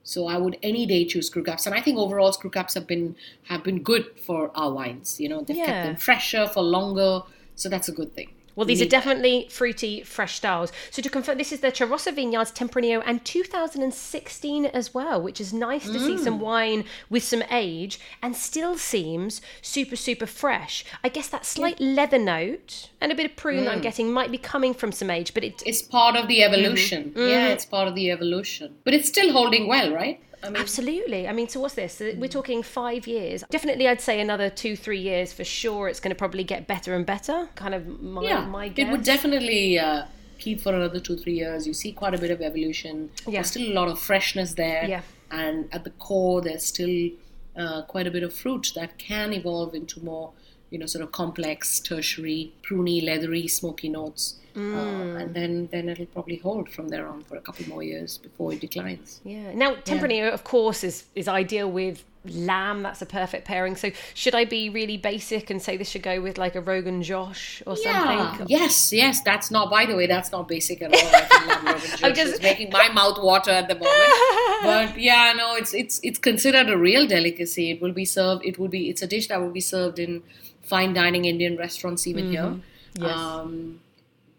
So 0.04 0.28
I 0.28 0.38
would 0.38 0.58
any 0.64 0.86
day 0.86 1.06
choose 1.06 1.28
screw 1.28 1.44
caps, 1.44 1.66
and 1.66 1.76
I 1.76 1.82
think 1.82 1.98
overall 1.98 2.32
screw 2.32 2.50
caps 2.50 2.76
have 2.76 2.88
been 2.88 3.16
have 3.44 3.64
been 3.64 3.84
good 3.84 4.20
for 4.26 4.52
our 4.56 4.72
wines. 4.72 5.20
You 5.20 5.30
know, 5.30 5.42
they've 5.42 5.58
yeah. 5.58 5.66
kept 5.66 5.86
them 5.86 5.96
fresher 5.98 6.48
for 6.48 6.62
longer, 6.62 7.24
so 7.56 7.70
that's 7.70 7.90
a 7.90 7.92
good 7.92 8.14
thing. 8.16 8.30
Well, 8.58 8.66
these 8.66 8.82
are 8.82 8.86
definitely 8.86 9.48
fruity, 9.52 10.02
fresh 10.02 10.38
styles. 10.38 10.72
So 10.90 11.04
to 11.04 11.10
confirm, 11.10 11.38
this 11.38 11.52
is 11.52 11.60
the 11.60 11.72
Charosa 11.72 12.12
Vineyards 12.12 12.52
Tempranillo 12.52 13.04
and 13.06 13.24
2016 13.24 14.66
as 14.66 14.96
well, 14.96 15.22
which 15.22 15.40
is 15.40 15.54
nice 15.54 15.86
to 15.86 16.00
mm. 16.00 16.06
see 16.06 16.18
some 16.18 16.40
wine 16.40 16.84
with 17.08 17.24
some 17.24 17.44
age 17.52 18.00
and 18.24 18.36
still 18.36 18.76
seems 18.76 19.42
super, 19.62 19.96
super 19.96 20.26
fresh. 20.26 20.84
I 21.04 21.10
guess 21.10 21.28
that 21.30 21.46
slight 21.46 21.80
yeah. 21.80 21.94
leather 21.94 22.18
note 22.18 22.90
and 23.00 23.12
a 23.12 23.16
bit 23.16 23.28
of 23.28 23.36
prune 23.36 23.66
mm. 23.66 23.70
I'm 23.70 23.80
getting 23.80 24.12
might 24.12 24.32
be 24.32 24.40
coming 24.40 24.74
from 24.74 24.92
some 24.92 25.12
age, 25.12 25.36
but 25.36 25.44
it, 25.44 25.62
it's 25.64 25.84
part 25.84 26.16
of 26.16 26.28
the 26.28 26.42
evolution. 26.42 27.12
Mm-hmm. 27.12 27.20
Yeah, 27.20 27.44
mm-hmm. 27.44 27.54
it's 27.54 27.66
part 27.66 27.88
of 27.88 27.94
the 27.94 28.10
evolution. 28.10 28.74
But 28.84 28.96
it's 28.96 29.08
still 29.08 29.32
holding 29.34 29.68
well, 29.68 29.94
right? 29.94 30.20
I 30.44 30.50
mean, 30.50 30.62
Absolutely. 30.62 31.28
I 31.28 31.34
mean, 31.34 31.50
so 31.50 31.60
what's 31.60 31.74
this? 31.74 32.00
We're 32.00 32.28
talking 32.28 32.62
five 32.62 33.08
years. 33.08 33.44
Definitely, 33.50 33.88
I'd 33.88 34.02
say 34.02 34.22
another 34.22 34.50
two, 34.50 34.76
three 34.76 35.00
years 35.00 35.34
for 35.34 35.44
sure. 35.44 35.90
It's 35.90 36.00
going 36.00 36.12
to 36.12 36.16
probably 36.16 36.44
get 36.44 36.68
better 36.68 36.96
and 36.96 37.06
better. 37.06 37.50
Kind 37.56 37.74
of 37.74 38.02
my, 38.02 38.22
yeah, 38.22 38.46
my 38.46 38.70
guess. 38.70 38.88
It 38.88 38.92
would 38.92 39.04
definitely 39.04 39.80
uh, 39.80 40.06
keep 40.38 40.62
for 40.62 40.74
another 40.74 41.00
two, 41.00 41.18
three 41.18 41.34
years. 41.34 41.66
You 41.66 41.74
see 41.74 41.92
quite 41.92 42.14
a 42.14 42.18
bit 42.18 42.32
of 42.32 42.42
evolution. 42.42 43.10
Yeah. 43.26 43.34
There's 43.34 43.48
still 43.48 43.72
a 43.72 43.74
lot 43.74 43.88
of 43.88 44.00
freshness 44.00 44.54
there. 44.54 44.86
Yeah. 44.86 45.02
And 45.32 45.68
at 45.74 45.84
the 45.84 45.90
core, 45.92 46.42
there's 46.42 46.66
still 46.66 47.10
uh, 47.56 47.82
quite 47.84 48.08
a 48.08 48.12
bit 48.12 48.24
of 48.24 48.34
fruit 48.34 48.72
that 48.76 48.98
can 48.98 49.34
evolve 49.34 49.74
into 49.74 50.04
more, 50.04 50.34
you 50.70 50.78
know, 50.78 50.86
sort 50.86 51.04
of 51.04 51.12
complex, 51.12 51.80
tertiary, 51.80 52.54
pruny, 52.64 53.04
leathery, 53.04 53.48
smoky 53.48 53.90
notes. 53.90 54.36
Mm. 54.58 54.76
Uh, 54.76 55.20
and 55.20 55.36
then 55.36 55.70
then 55.72 55.88
it'll 55.88 56.08
probably 56.08 56.38
hold 56.38 56.68
from 56.68 56.88
there 56.90 57.08
on 57.08 57.22
for 57.22 57.36
a 57.38 57.42
couple 57.42 57.68
more 57.68 57.84
years 57.84 58.18
before 58.18 58.54
it 58.54 58.60
declines. 58.60 59.22
Yeah. 59.24 59.54
Now 59.54 59.76
Tempranillo, 59.76 60.30
yeah. 60.30 60.34
of 60.34 60.44
course, 60.44 60.84
is 60.84 61.06
is 61.14 61.28
ideal 61.28 61.70
with 61.70 62.04
lamb. 62.26 62.82
That's 62.82 63.04
a 63.04 63.06
perfect 63.06 63.46
pairing. 63.46 63.76
So 63.76 63.92
should 64.16 64.34
I 64.34 64.46
be 64.46 64.70
really 64.70 64.98
basic 64.98 65.52
and 65.52 65.62
say 65.62 65.78
this 65.78 65.90
should 65.90 66.02
go 66.02 66.20
with 66.22 66.40
like 66.40 66.56
a 66.56 66.62
Rogan 66.62 67.04
Josh 67.04 67.62
or 67.68 67.76
yeah. 67.84 68.32
something? 68.32 68.48
Yes, 68.50 68.92
yes. 68.92 69.22
That's 69.22 69.52
not. 69.52 69.70
By 69.70 69.86
the 69.86 69.96
way, 69.96 70.08
that's 70.08 70.32
not 70.32 70.48
basic 70.48 70.82
at 70.82 70.92
all. 70.92 71.00
I 71.00 71.64
Rogan 71.74 71.90
Josh. 71.90 72.04
I'm 72.04 72.16
just 72.16 72.42
making 72.42 72.72
my 72.72 72.90
mouth 72.90 73.22
water 73.22 73.52
at 73.52 73.68
the 73.68 73.76
moment. 73.76 74.64
but 74.64 75.00
yeah, 75.00 75.34
no, 75.38 75.54
it's 75.54 75.76
it's 75.76 76.00
it's 76.02 76.18
considered 76.18 76.68
a 76.68 76.78
real 76.78 77.06
delicacy. 77.06 77.70
It 77.70 77.80
will 77.80 77.94
be 77.94 78.06
served. 78.06 78.44
It 78.44 78.58
would 78.58 78.72
be. 78.72 78.90
It's 78.90 79.04
a 79.04 79.08
dish 79.08 79.28
that 79.28 79.40
will 79.40 79.52
be 79.52 79.62
served 79.62 80.00
in 80.00 80.24
fine 80.64 80.96
dining 80.96 81.26
Indian 81.26 81.58
restaurants 81.58 82.08
even 82.08 82.26
mm-hmm. 82.26 82.32
here. 82.32 82.62
Yes. 82.96 83.16
Um, 83.16 83.82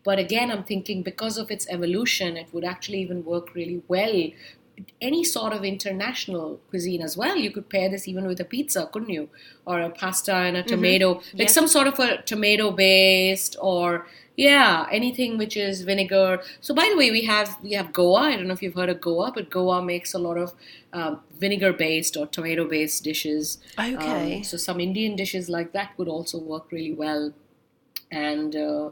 but 0.08 0.18
again, 0.18 0.50
I'm 0.50 0.64
thinking 0.64 1.02
because 1.02 1.36
of 1.36 1.50
its 1.50 1.66
evolution, 1.68 2.38
it 2.38 2.48
would 2.54 2.64
actually 2.64 3.02
even 3.02 3.26
work 3.26 3.54
really 3.54 3.82
well. 3.88 4.30
Any 5.02 5.22
sort 5.22 5.52
of 5.52 5.64
international 5.64 6.60
cuisine 6.70 7.02
as 7.02 7.14
well. 7.14 7.36
You 7.36 7.50
could 7.50 7.68
pair 7.68 7.90
this 7.90 8.08
even 8.08 8.26
with 8.26 8.40
a 8.40 8.46
pizza, 8.46 8.88
couldn't 8.90 9.10
you? 9.10 9.28
Or 9.66 9.82
a 9.82 9.90
pasta 9.90 10.34
and 10.34 10.56
a 10.56 10.60
mm-hmm. 10.60 10.68
tomato, 10.70 11.08
mm-hmm. 11.16 11.36
like 11.36 11.48
yes. 11.48 11.52
some 11.52 11.68
sort 11.68 11.88
of 11.88 11.98
a 11.98 12.22
tomato 12.22 12.70
based 12.70 13.54
or 13.60 14.06
yeah, 14.34 14.86
anything 14.90 15.36
which 15.36 15.58
is 15.58 15.82
vinegar. 15.82 16.40
So 16.62 16.74
by 16.74 16.88
the 16.90 16.96
way, 16.96 17.10
we 17.10 17.24
have 17.24 17.58
we 17.62 17.72
have 17.72 17.92
Goa. 17.92 18.22
I 18.30 18.36
don't 18.36 18.46
know 18.46 18.54
if 18.54 18.62
you've 18.62 18.80
heard 18.80 18.88
of 18.88 19.02
Goa, 19.02 19.30
but 19.30 19.50
Goa 19.50 19.82
makes 19.82 20.14
a 20.14 20.18
lot 20.18 20.38
of 20.38 20.54
um, 20.94 21.20
vinegar 21.38 21.74
based 21.74 22.16
or 22.16 22.26
tomato 22.26 22.64
based 22.66 23.04
dishes. 23.04 23.58
Okay. 23.78 24.38
Um, 24.38 24.44
so 24.44 24.56
some 24.56 24.80
Indian 24.80 25.16
dishes 25.16 25.50
like 25.50 25.72
that 25.72 25.92
would 25.98 26.08
also 26.08 26.38
work 26.38 26.72
really 26.72 26.94
well, 26.94 27.34
and. 28.10 28.56
Uh, 28.56 28.90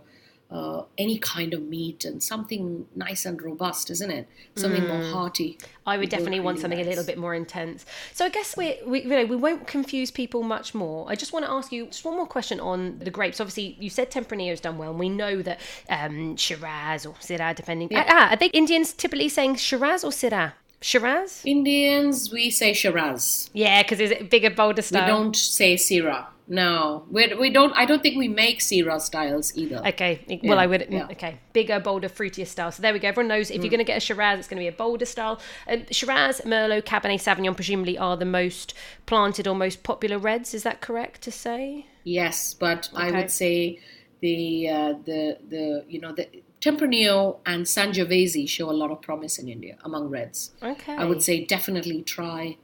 uh, 0.50 0.82
any 0.96 1.18
kind 1.18 1.52
of 1.52 1.62
meat 1.62 2.04
and 2.04 2.22
something 2.22 2.86
nice 2.94 3.26
and 3.26 3.40
robust, 3.42 3.90
isn't 3.90 4.10
it? 4.10 4.28
Something 4.54 4.82
mm. 4.82 4.88
more 4.88 5.12
hearty. 5.12 5.58
I 5.86 5.98
would 5.98 6.08
definitely 6.08 6.40
want 6.40 6.60
something 6.60 6.78
nice. 6.78 6.86
a 6.86 6.88
little 6.88 7.04
bit 7.04 7.18
more 7.18 7.34
intense. 7.34 7.84
So 8.12 8.24
I 8.24 8.28
guess 8.28 8.56
we, 8.56 8.78
we, 8.86 9.02
you 9.02 9.08
know, 9.08 9.24
we 9.24 9.36
won't 9.36 9.66
confuse 9.66 10.10
people 10.10 10.42
much 10.44 10.74
more. 10.74 11.04
I 11.08 11.16
just 11.16 11.32
want 11.32 11.44
to 11.44 11.50
ask 11.50 11.72
you 11.72 11.86
just 11.86 12.04
one 12.04 12.16
more 12.16 12.26
question 12.26 12.60
on 12.60 12.98
the 13.00 13.10
grapes. 13.10 13.40
Obviously, 13.40 13.76
you 13.80 13.90
said 13.90 14.10
Tempranillo 14.10 14.50
has 14.50 14.60
done 14.60 14.78
well, 14.78 14.90
and 14.90 15.00
we 15.00 15.08
know 15.08 15.42
that 15.42 15.60
um, 15.90 16.36
Shiraz 16.36 17.06
or 17.06 17.14
Syrah, 17.14 17.54
depending. 17.54 17.88
Yeah. 17.90 18.04
Ah, 18.08 18.32
are 18.32 18.36
they 18.36 18.46
Indians 18.46 18.92
typically 18.92 19.28
saying 19.28 19.56
Shiraz 19.56 20.04
or 20.04 20.10
Syrah? 20.10 20.52
Shiraz? 20.80 21.42
Indians, 21.44 22.30
we 22.30 22.50
say 22.50 22.72
Shiraz. 22.72 23.50
Yeah, 23.52 23.82
because 23.82 23.98
it's 23.98 24.12
it 24.12 24.30
bigger, 24.30 24.50
bolder 24.50 24.82
style? 24.82 25.04
We 25.04 25.08
don't 25.08 25.36
say 25.36 25.74
Syrah. 25.74 26.26
No, 26.48 27.04
we 27.10 27.34
we 27.34 27.50
don't. 27.50 27.72
I 27.76 27.86
don't 27.86 28.02
think 28.02 28.16
we 28.16 28.28
make 28.28 28.60
Syrah 28.60 29.00
styles 29.00 29.56
either. 29.56 29.84
Okay, 29.88 30.24
well, 30.44 30.56
yeah, 30.56 30.62
I 30.62 30.66
would. 30.66 30.86
Yeah. 30.88 31.08
Okay, 31.10 31.40
bigger, 31.52 31.80
bolder, 31.80 32.08
fruitier 32.08 32.46
style. 32.46 32.70
So 32.70 32.82
there 32.82 32.92
we 32.92 33.00
go. 33.00 33.08
Everyone 33.08 33.28
knows 33.28 33.50
if 33.50 33.58
mm. 33.58 33.64
you're 33.64 33.70
going 33.70 33.78
to 33.78 33.84
get 33.84 33.96
a 33.96 34.00
Shiraz, 34.00 34.38
it's 34.38 34.48
going 34.48 34.58
to 34.58 34.62
be 34.62 34.68
a 34.68 34.72
bolder 34.72 35.06
style. 35.06 35.40
Um, 35.66 35.86
Shiraz, 35.90 36.42
Merlot, 36.44 36.84
Cabernet 36.84 37.20
Sauvignon, 37.20 37.56
presumably 37.56 37.98
are 37.98 38.16
the 38.16 38.24
most 38.24 38.74
planted 39.06 39.48
or 39.48 39.56
most 39.56 39.82
popular 39.82 40.18
reds. 40.18 40.54
Is 40.54 40.62
that 40.62 40.80
correct 40.80 41.22
to 41.22 41.32
say? 41.32 41.86
Yes, 42.04 42.54
but 42.54 42.90
okay. 42.94 43.08
I 43.08 43.10
would 43.10 43.30
say 43.32 43.80
the 44.20 44.68
uh, 44.68 44.94
the 45.04 45.38
the 45.48 45.84
you 45.88 46.00
know 46.00 46.12
the 46.12 46.28
Tempranillo 46.60 47.38
and 47.44 47.64
Sangiovese 47.64 48.48
show 48.48 48.70
a 48.70 48.72
lot 48.72 48.92
of 48.92 49.02
promise 49.02 49.38
in 49.40 49.48
India 49.48 49.78
among 49.82 50.10
reds. 50.10 50.52
Okay, 50.62 50.94
I 50.94 51.04
would 51.04 51.24
say 51.24 51.44
definitely 51.44 52.02
try 52.02 52.56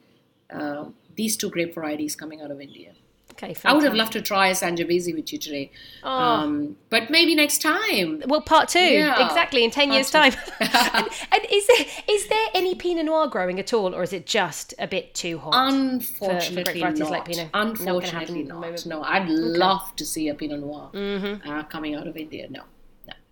uh, 0.50 0.84
these 1.16 1.36
two 1.36 1.50
grape 1.50 1.74
varieties 1.74 2.14
coming 2.14 2.40
out 2.40 2.52
of 2.52 2.60
India. 2.60 2.92
Okay, 3.32 3.54
I 3.64 3.72
would 3.72 3.84
have 3.84 3.94
loved 3.94 4.12
to 4.12 4.22
try 4.22 4.48
a 4.48 4.52
Sangiovese 4.52 5.14
with 5.14 5.32
you 5.32 5.38
today. 5.38 5.70
Oh. 6.02 6.10
Um, 6.10 6.76
but 6.90 7.10
maybe 7.10 7.34
next 7.34 7.62
time. 7.62 8.22
Well, 8.26 8.40
part 8.40 8.68
two. 8.68 8.78
Yeah. 8.78 9.26
Exactly, 9.26 9.64
in 9.64 9.70
10 9.70 9.88
part 9.88 9.94
years' 9.94 10.10
two. 10.10 10.18
time. 10.18 10.32
and, 10.60 11.08
and, 11.32 11.46
is, 11.50 11.66
there, 11.66 11.86
is 12.08 12.28
there 12.28 12.46
any 12.54 12.74
Pinot 12.74 13.06
Noir 13.06 13.28
growing 13.28 13.58
at 13.58 13.72
all, 13.72 13.94
or 13.94 14.02
is 14.02 14.12
it 14.12 14.26
just 14.26 14.74
a 14.78 14.86
bit 14.86 15.14
too 15.14 15.38
hot? 15.38 15.52
Unfortunately 15.54 16.80
for, 16.80 16.92
for 16.92 16.98
not. 16.98 17.10
Like 17.10 17.24
Pinot? 17.24 17.48
Unfortunately 17.54 18.42
not. 18.42 18.60
not. 18.60 18.86
No, 18.86 19.02
I'd 19.02 19.22
okay. 19.22 19.32
love 19.32 19.96
to 19.96 20.04
see 20.04 20.28
a 20.28 20.34
Pinot 20.34 20.60
Noir 20.60 20.90
mm-hmm. 20.92 21.48
uh, 21.48 21.64
coming 21.64 21.94
out 21.94 22.06
of 22.06 22.16
India. 22.16 22.46
No 22.50 22.62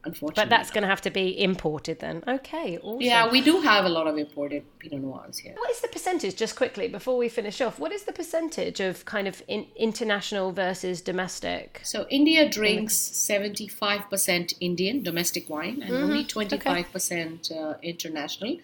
unfortunately. 0.05 0.43
But 0.43 0.51
that's 0.51 0.71
going 0.71 0.83
to 0.83 0.89
have 0.89 1.01
to 1.03 1.11
be 1.11 1.41
imported 1.43 2.01
then. 2.01 2.23
Okay, 2.27 2.79
awesome. 2.79 3.01
Yeah, 3.01 3.31
we 3.31 3.41
do 3.41 3.61
have 3.61 3.85
a 3.85 3.89
lot 3.89 4.07
of 4.07 4.17
imported 4.17 4.65
Pinot 4.79 5.01
Noirs 5.01 5.39
here. 5.39 5.55
What 5.57 5.71
is 5.71 5.81
the 5.81 5.89
percentage, 5.89 6.37
just 6.37 6.57
quickly, 6.57 6.89
before 6.89 7.17
we 7.17 7.29
finish 7.29 7.61
off, 7.61 7.79
what 7.79 7.93
is 7.93 8.05
the 8.05 8.13
percentage 8.13 8.81
of 8.81 9.05
kind 9.05 9.29
of 9.29 9.43
in, 9.49 9.67
international 9.77 10.53
versus 10.53 11.01
domestic? 11.01 11.81
So 11.85 12.07
India 12.11 12.49
drinks 12.49 12.95
75% 12.95 14.55
Indian, 14.61 15.03
domestic 15.03 15.49
wine, 15.51 15.83
and 15.83 15.93
mm-hmm. 15.93 16.05
only 16.05 16.25
25% 16.25 17.51
okay. 17.51 17.61
uh, 17.61 17.75
international. 17.83 18.59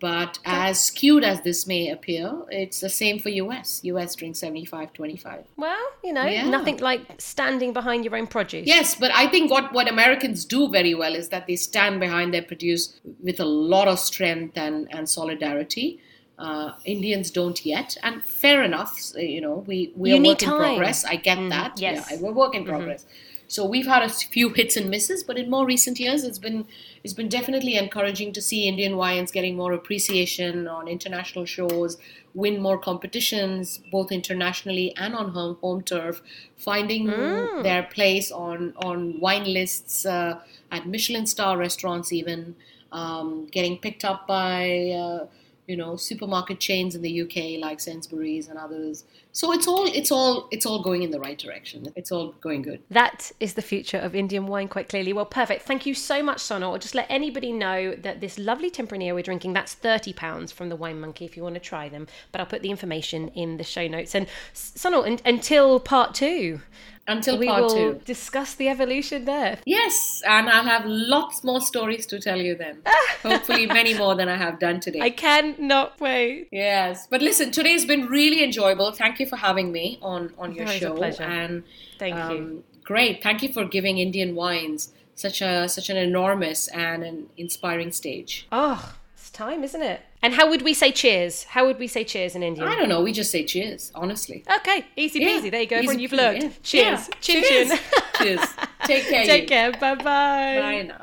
But 0.00 0.38
as 0.44 0.80
skewed 0.80 1.24
as 1.24 1.42
this 1.42 1.66
may 1.66 1.90
appear, 1.90 2.42
it's 2.50 2.80
the 2.80 2.88
same 2.88 3.18
for 3.18 3.28
US. 3.30 3.80
US 3.84 4.14
drinks 4.14 4.38
75 4.38 4.92
25. 4.92 5.44
Well, 5.56 5.76
you 6.04 6.12
know, 6.12 6.24
yeah. 6.24 6.48
nothing 6.48 6.78
like 6.78 7.00
standing 7.18 7.72
behind 7.72 8.04
your 8.04 8.16
own 8.16 8.26
produce. 8.26 8.66
Yes, 8.66 8.94
but 8.94 9.10
I 9.12 9.26
think 9.28 9.50
what, 9.50 9.72
what 9.72 9.88
Americans 9.88 10.44
do 10.44 10.68
very 10.68 10.94
well 10.94 11.14
is 11.14 11.28
that 11.30 11.46
they 11.46 11.56
stand 11.56 12.00
behind 12.00 12.32
their 12.32 12.42
produce 12.42 13.00
with 13.22 13.40
a 13.40 13.44
lot 13.44 13.88
of 13.88 13.98
strength 13.98 14.56
and, 14.56 14.88
and 14.94 15.08
solidarity. 15.08 16.00
Uh, 16.38 16.72
Indians 16.84 17.30
don't 17.30 17.64
yet, 17.64 17.96
and 18.02 18.24
fair 18.24 18.62
enough. 18.64 18.98
You 19.14 19.40
know, 19.40 19.64
we 19.66 19.92
we 19.94 20.10
you 20.10 20.16
are 20.16 20.24
work 20.24 20.42
in 20.42 20.48
progress. 20.48 21.04
I 21.04 21.16
get 21.16 21.38
mm, 21.38 21.50
that. 21.50 21.78
Yes, 21.78 22.08
yeah, 22.10 22.18
we're 22.20 22.32
work 22.32 22.54
in 22.54 22.62
mm-hmm. 22.62 22.70
progress. 22.70 23.04
Mm-hmm. 23.04 23.31
So 23.52 23.66
we've 23.66 23.86
had 23.86 24.02
a 24.02 24.08
few 24.08 24.48
hits 24.48 24.78
and 24.78 24.88
misses, 24.88 25.22
but 25.22 25.36
in 25.36 25.50
more 25.50 25.66
recent 25.66 26.00
years, 26.00 26.24
it's 26.24 26.38
been 26.38 26.64
it's 27.04 27.12
been 27.12 27.28
definitely 27.28 27.74
encouraging 27.76 28.32
to 28.32 28.40
see 28.40 28.66
Indian 28.66 28.96
wines 28.96 29.30
getting 29.30 29.56
more 29.56 29.74
appreciation 29.74 30.66
on 30.66 30.88
international 30.88 31.44
shows, 31.44 31.98
win 32.32 32.62
more 32.62 32.78
competitions 32.78 33.80
both 33.90 34.10
internationally 34.10 34.96
and 34.96 35.14
on 35.14 35.32
home, 35.32 35.58
home 35.60 35.82
turf, 35.82 36.22
finding 36.56 37.08
mm. 37.08 37.62
their 37.62 37.82
place 37.82 38.32
on 38.32 38.72
on 38.78 39.20
wine 39.20 39.44
lists 39.44 40.06
uh, 40.06 40.40
at 40.70 40.86
Michelin 40.86 41.26
star 41.26 41.58
restaurants, 41.58 42.10
even 42.10 42.56
um, 42.90 43.46
getting 43.48 43.76
picked 43.76 44.02
up 44.02 44.26
by. 44.26 44.96
Uh, 45.02 45.26
you 45.72 45.78
know 45.78 45.96
supermarket 45.96 46.60
chains 46.60 46.94
in 46.94 47.00
the 47.00 47.22
UK 47.22 47.58
like 47.58 47.80
Sainsbury's 47.80 48.48
and 48.50 48.58
others. 48.58 49.04
So 49.32 49.50
it's 49.54 49.66
all 49.66 49.86
it's 49.86 50.12
all 50.12 50.46
it's 50.50 50.66
all 50.66 50.82
going 50.82 51.02
in 51.02 51.10
the 51.10 51.18
right 51.18 51.38
direction. 51.38 51.90
It's 51.96 52.12
all 52.12 52.34
going 52.42 52.60
good. 52.60 52.80
That 52.90 53.32
is 53.40 53.54
the 53.54 53.62
future 53.62 53.96
of 53.96 54.14
Indian 54.14 54.46
wine 54.46 54.68
quite 54.68 54.90
clearly. 54.90 55.14
Well, 55.14 55.24
perfect. 55.24 55.62
Thank 55.62 55.86
you 55.86 55.94
so 55.94 56.22
much, 56.22 56.40
Sonal. 56.48 56.78
Just 56.78 56.94
let 56.94 57.06
anybody 57.08 57.52
know 57.52 57.94
that 57.94 58.20
this 58.20 58.38
lovely 58.38 58.70
Tempranillo 58.70 59.14
we're 59.14 59.22
drinking 59.22 59.54
that's 59.54 59.72
thirty 59.72 60.12
pounds 60.12 60.52
from 60.52 60.68
the 60.68 60.76
Wine 60.76 61.00
Monkey 61.00 61.24
if 61.24 61.38
you 61.38 61.42
want 61.42 61.54
to 61.54 61.60
try 61.60 61.88
them. 61.88 62.06
But 62.32 62.42
I'll 62.42 62.52
put 62.54 62.60
the 62.60 62.70
information 62.70 63.28
in 63.28 63.56
the 63.56 63.64
show 63.64 63.88
notes. 63.88 64.14
And 64.14 64.26
Sonal, 64.52 65.22
until 65.24 65.80
part 65.80 66.14
two 66.14 66.60
until 67.08 67.38
we 67.38 67.46
part 67.46 67.62
will 67.62 67.74
two. 67.74 68.00
Discuss 68.04 68.54
the 68.54 68.68
evolution 68.68 69.24
there. 69.24 69.58
Yes, 69.66 70.22
and 70.26 70.48
I'll 70.48 70.64
have 70.64 70.84
lots 70.86 71.42
more 71.42 71.60
stories 71.60 72.06
to 72.06 72.20
tell 72.20 72.40
you 72.40 72.54
then. 72.54 72.82
Hopefully, 73.22 73.66
many 73.66 73.94
more 73.94 74.14
than 74.14 74.28
I 74.28 74.36
have 74.36 74.58
done 74.58 74.80
today. 74.80 75.00
I 75.00 75.10
cannot 75.10 76.00
wait. 76.00 76.48
Yes, 76.50 77.06
but 77.10 77.22
listen, 77.22 77.50
today's 77.50 77.84
been 77.84 78.06
really 78.06 78.42
enjoyable. 78.42 78.92
Thank 78.92 79.20
you 79.20 79.26
for 79.26 79.36
having 79.36 79.72
me 79.72 79.98
on 80.02 80.32
on 80.38 80.54
your 80.54 80.66
show. 80.66 80.94
pleasure. 80.94 81.24
And 81.24 81.64
thank 81.98 82.16
um, 82.16 82.30
you. 82.30 82.64
Great. 82.84 83.22
Thank 83.22 83.42
you 83.42 83.52
for 83.52 83.64
giving 83.64 83.98
Indian 83.98 84.34
wines 84.34 84.92
such 85.14 85.40
a 85.42 85.68
such 85.68 85.90
an 85.90 85.96
enormous 85.96 86.68
and 86.68 87.02
an 87.04 87.28
inspiring 87.36 87.92
stage. 87.92 88.46
Oh, 88.50 88.94
it's 89.14 89.30
time, 89.30 89.64
isn't 89.64 89.82
it? 89.82 90.00
And 90.22 90.34
how 90.34 90.48
would 90.48 90.62
we 90.62 90.72
say 90.72 90.92
cheers? 90.92 91.44
How 91.44 91.66
would 91.66 91.78
we 91.80 91.88
say 91.88 92.04
cheers 92.04 92.36
in 92.36 92.42
Indian? 92.44 92.68
I 92.68 92.76
don't 92.76 92.88
know. 92.88 93.02
We 93.02 93.12
just 93.12 93.32
say 93.32 93.44
cheers, 93.44 93.90
honestly. 93.94 94.44
Okay, 94.58 94.86
easy 94.96 95.18
peasy. 95.18 95.44
Yeah. 95.44 95.50
There 95.50 95.60
you 95.62 95.66
go. 95.66 95.76
Everyone, 95.76 95.98
you've 95.98 96.12
learned. 96.12 96.42
Yeah. 96.44 96.50
Cheers. 96.62 97.08
Yeah. 97.08 97.14
Chin 97.20 97.42
cheers. 97.42 97.68
chin. 97.68 97.78
cheers. 98.14 98.40
Take 98.84 99.04
care. 99.08 99.24
Take 99.24 99.48
care. 99.48 99.72
Bye 99.72 99.96
bye. 99.96 100.04
Bye 100.04 100.82
now. 100.86 101.01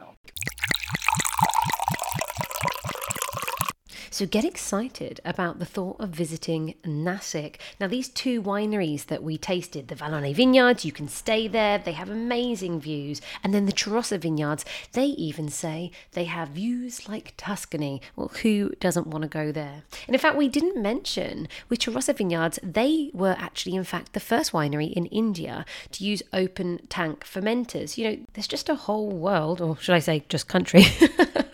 So 4.11 4.25
get 4.25 4.43
excited 4.43 5.19
about 5.23 5.59
the 5.59 5.65
thought 5.65 5.99
of 5.99 6.09
visiting 6.09 6.75
Nasik. 6.83 7.55
Now, 7.79 7.87
these 7.87 8.09
two 8.09 8.41
wineries 8.41 9.05
that 9.05 9.23
we 9.23 9.37
tasted, 9.37 9.87
the 9.87 9.95
Vallonne 9.95 10.33
Vineyards, 10.33 10.83
you 10.83 10.91
can 10.91 11.07
stay 11.07 11.47
there. 11.47 11.77
They 11.77 11.91
have 11.91 12.09
amazing 12.09 12.79
views. 12.79 13.21
And 13.43 13.53
then 13.53 13.65
the 13.65 13.71
Charosa 13.71 14.19
Vineyards, 14.19 14.65
they 14.93 15.05
even 15.05 15.49
say 15.49 15.91
they 16.13 16.25
have 16.25 16.49
views 16.49 17.07
like 17.07 17.33
Tuscany. 17.37 18.01
Well, 18.15 18.31
who 18.41 18.71
doesn't 18.79 19.07
want 19.07 19.23
to 19.23 19.29
go 19.29 19.51
there? 19.51 19.83
And 20.07 20.15
in 20.15 20.19
fact, 20.19 20.37
we 20.37 20.47
didn't 20.47 20.81
mention 20.81 21.47
with 21.69 21.79
Charosa 21.79 22.15
Vineyards, 22.15 22.59
they 22.63 23.11
were 23.13 23.35
actually, 23.37 23.75
in 23.75 23.83
fact, 23.83 24.13
the 24.13 24.19
first 24.19 24.51
winery 24.51 24.91
in 24.91 25.05
India 25.07 25.65
to 25.91 26.03
use 26.03 26.23
open 26.33 26.79
tank 26.89 27.25
fermenters. 27.25 27.97
You 27.97 28.09
know, 28.09 28.17
there's 28.33 28.47
just 28.47 28.69
a 28.69 28.75
whole 28.75 29.09
world, 29.09 29.61
or 29.61 29.77
should 29.77 29.95
I 29.95 29.99
say, 29.99 30.23
just 30.29 30.47
country. 30.47 30.83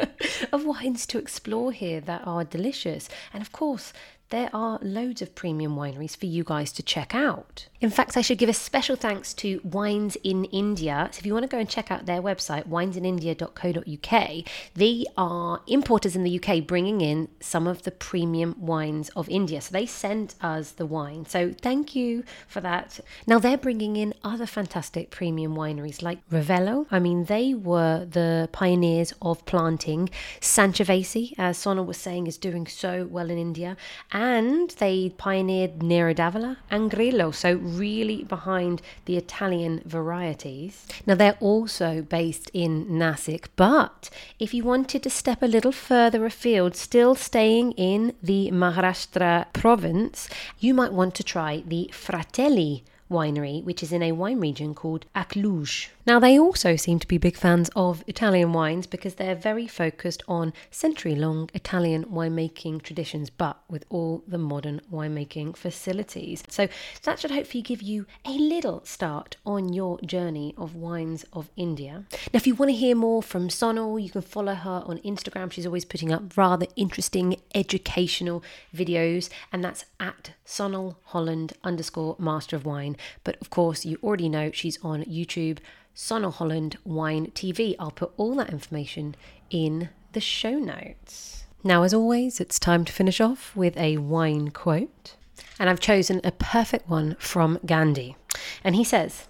of 0.52 0.66
wines 0.66 1.06
to 1.08 1.18
explore 1.18 1.72
here 1.72 2.02
that 2.02 2.22
are 2.26 2.44
delicious. 2.44 3.10
And 3.34 3.42
of 3.42 3.52
course, 3.52 3.94
there 4.36 4.50
are 4.54 4.80
loads 4.82 5.22
of 5.22 5.34
premium 5.34 5.78
wineries 5.78 6.18
for 6.18 6.26
you 6.26 6.44
guys 6.44 6.74
to 6.74 6.84
check 6.84 7.16
out. 7.16 7.70
In 7.80 7.90
fact, 7.90 8.18
I 8.18 8.22
should 8.22 8.38
give 8.38 8.50
a 8.50 8.54
special 8.54 8.98
thanks 8.98 9.34
to 9.36 9.62
Wines 9.64 10.18
in 10.24 10.44
India. 10.46 11.08
So 11.12 11.20
if 11.20 11.26
you 11.26 11.32
want 11.32 11.44
to 11.44 11.48
go 11.56 11.58
and 11.60 11.70
check 11.70 11.90
out 11.90 12.06
their 12.06 12.22
website, 12.22 12.68
winesinindia.co.uk, 12.68 14.44
they 14.74 15.06
are 15.16 15.62
importers 15.68 16.18
in 16.18 16.24
the 16.24 16.40
UK 16.40 16.68
bringing 16.68 17.00
in 17.00 17.30
some 17.40 17.66
of 17.66 17.84
the 17.84 17.92
premium 17.92 18.56
wines 18.60 19.08
of 19.10 19.30
India. 19.30 19.62
So 19.62 19.72
they 19.72 19.86
sent 19.86 20.36
us 20.42 20.72
the 20.72 20.86
wine. 20.86 21.26
So 21.28 21.54
thank 21.62 21.96
you 21.96 22.26
for 22.48 22.60
that. 22.60 23.00
Now 23.28 23.40
they're 23.40 23.58
bringing 23.58 23.96
in 23.96 24.14
other 24.24 24.48
fantastic 24.48 25.12
premium 25.12 25.56
wineries 25.56 26.02
like 26.02 26.28
Reveilo. 26.30 26.88
I 26.92 27.00
mean, 27.00 27.26
they 27.26 27.54
were 27.54 28.04
the 28.04 28.50
pioneers 28.52 29.14
of 29.22 29.46
planting 29.46 30.10
Sangiovese, 30.42 31.36
as 31.38 31.58
Sona 31.58 31.84
was 31.84 31.98
saying, 31.98 32.28
is 32.28 32.38
doing 32.38 32.68
so 32.68 33.08
well 33.10 33.30
in 33.30 33.38
India 33.38 33.78
and 34.12 34.25
they 34.26 35.14
pioneered 35.18 35.84
Nero 35.84 36.12
d'Avola 36.12 36.58
and 36.72 36.90
Grillo, 36.90 37.30
so 37.32 37.54
really 37.54 38.24
behind 38.24 38.82
the 39.06 39.18
Italian 39.18 39.82
varieties. 39.86 40.88
Now 41.06 41.14
they're 41.14 41.38
also 41.40 42.02
based 42.02 42.50
in 42.52 42.86
Nasik, 42.88 43.50
but 43.56 44.10
if 44.40 44.52
you 44.54 44.64
wanted 44.64 45.04
to 45.04 45.10
step 45.12 45.44
a 45.44 45.48
little 45.48 45.72
further 45.72 46.26
afield, 46.26 46.76
still 46.76 47.14
staying 47.14 47.74
in 47.74 48.16
the 48.22 48.50
Maharashtra 48.52 49.54
province, 49.54 50.28
you 50.60 50.74
might 50.74 50.92
want 50.92 51.14
to 51.16 51.24
try 51.24 51.64
the 51.66 51.92
Fratelli 51.94 52.84
winery, 53.10 53.64
which 53.64 53.84
is 53.84 53.92
in 53.92 54.02
a 54.02 54.12
wine 54.12 54.40
region 54.40 54.74
called 54.74 55.06
Akluj. 55.16 55.90
Now, 56.08 56.20
they 56.20 56.38
also 56.38 56.76
seem 56.76 57.00
to 57.00 57.08
be 57.08 57.18
big 57.18 57.36
fans 57.36 57.72
of 57.76 58.04
Italian 58.06 58.54
wines 58.54 58.86
because 58.86 59.16
they're 59.16 59.34
very 59.34 59.66
focused 59.66 60.22
on 60.28 60.54
century 60.70 61.16
long 61.16 61.50
Italian 61.56 62.06
winemaking 62.06 62.84
traditions, 62.84 63.32
but 63.32 63.60
with 63.68 63.86
all 63.90 64.24
the 64.28 64.38
modern 64.38 64.82
winemaking 64.92 65.58
facilities. 65.58 66.44
So, 66.48 66.68
that 67.04 67.20
should 67.20 67.32
hopefully 67.32 67.64
give 67.64 67.82
you 67.82 68.06
a 68.24 68.38
little 68.38 68.86
start 68.86 69.38
on 69.48 69.74
your 69.74 70.00
journey 70.02 70.54
of 70.58 70.76
wines 70.76 71.26
of 71.34 71.50
India. 71.58 72.06
Now, 72.12 72.38
if 72.38 72.46
you 72.46 72.54
want 72.54 72.70
to 72.70 72.76
hear 72.76 72.96
more 72.96 73.24
from 73.24 73.48
Sonal, 73.48 74.02
you 74.02 74.12
can 74.12 74.22
follow 74.22 74.54
her 74.54 74.84
on 74.86 75.00
Instagram. 75.00 75.52
She's 75.52 75.66
always 75.66 75.86
putting 75.86 76.14
up 76.14 76.38
rather 76.38 76.68
interesting 76.76 77.42
educational 77.56 78.44
videos, 78.76 79.30
and 79.52 79.64
that's 79.64 79.86
at 80.00 80.34
Sonal 80.46 80.98
Holland 81.06 81.54
underscore 81.64 82.16
Master 82.20 82.56
of 82.56 82.64
Wine. 82.64 82.96
But 83.24 83.38
of 83.42 83.50
course, 83.50 83.86
you 83.86 83.98
already 84.04 84.30
know 84.30 84.52
she's 84.52 84.78
on 84.84 85.04
YouTube. 85.06 85.58
Sonal 85.96 86.34
Holland 86.34 86.78
Wine 86.84 87.28
TV. 87.28 87.76
I'll 87.80 87.92
put 87.92 88.12
all 88.18 88.36
that 88.36 88.50
information 88.50 89.16
in 89.50 89.90
the 90.12 90.20
show 90.20 90.60
notes. 90.60 91.46
Now, 91.64 91.84
as 91.84 91.94
always, 91.94 92.40
it's 92.40 92.60
time 92.60 92.86
to 92.86 92.94
finish 92.94 93.22
off 93.22 93.56
with 93.56 93.78
a 93.78 93.98
wine 93.98 94.52
quote. 94.52 95.16
And 95.58 95.70
I've 95.70 95.80
chosen 95.80 96.22
a 96.24 96.32
perfect 96.32 96.90
one 96.90 97.16
from 97.18 97.60
Gandhi. 97.66 98.16
And 98.64 98.76
he 98.76 98.84
says, 98.84 99.28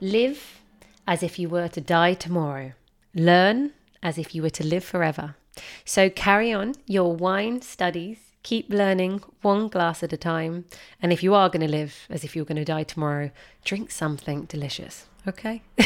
Live 0.00 0.60
as 1.06 1.22
if 1.22 1.38
you 1.38 1.48
were 1.48 1.68
to 1.68 1.80
die 1.80 2.14
tomorrow, 2.14 2.72
learn 3.14 3.72
as 4.02 4.18
if 4.18 4.34
you 4.34 4.42
were 4.42 4.50
to 4.50 4.64
live 4.64 4.84
forever. 4.84 5.36
So 5.84 6.10
carry 6.10 6.52
on 6.52 6.74
your 6.86 7.14
wine 7.16 7.62
studies 7.62 8.27
Keep 8.48 8.70
learning 8.70 9.20
one 9.42 9.68
glass 9.68 10.02
at 10.02 10.10
a 10.14 10.16
time. 10.16 10.64
And 11.02 11.12
if 11.12 11.22
you 11.22 11.34
are 11.34 11.50
going 11.50 11.60
to 11.60 11.68
live 11.68 12.06
as 12.08 12.24
if 12.24 12.34
you're 12.34 12.46
going 12.46 12.56
to 12.56 12.64
die 12.64 12.82
tomorrow, 12.82 13.30
drink 13.62 13.90
something 13.90 14.46
delicious. 14.46 15.04
Okay? 15.26 15.60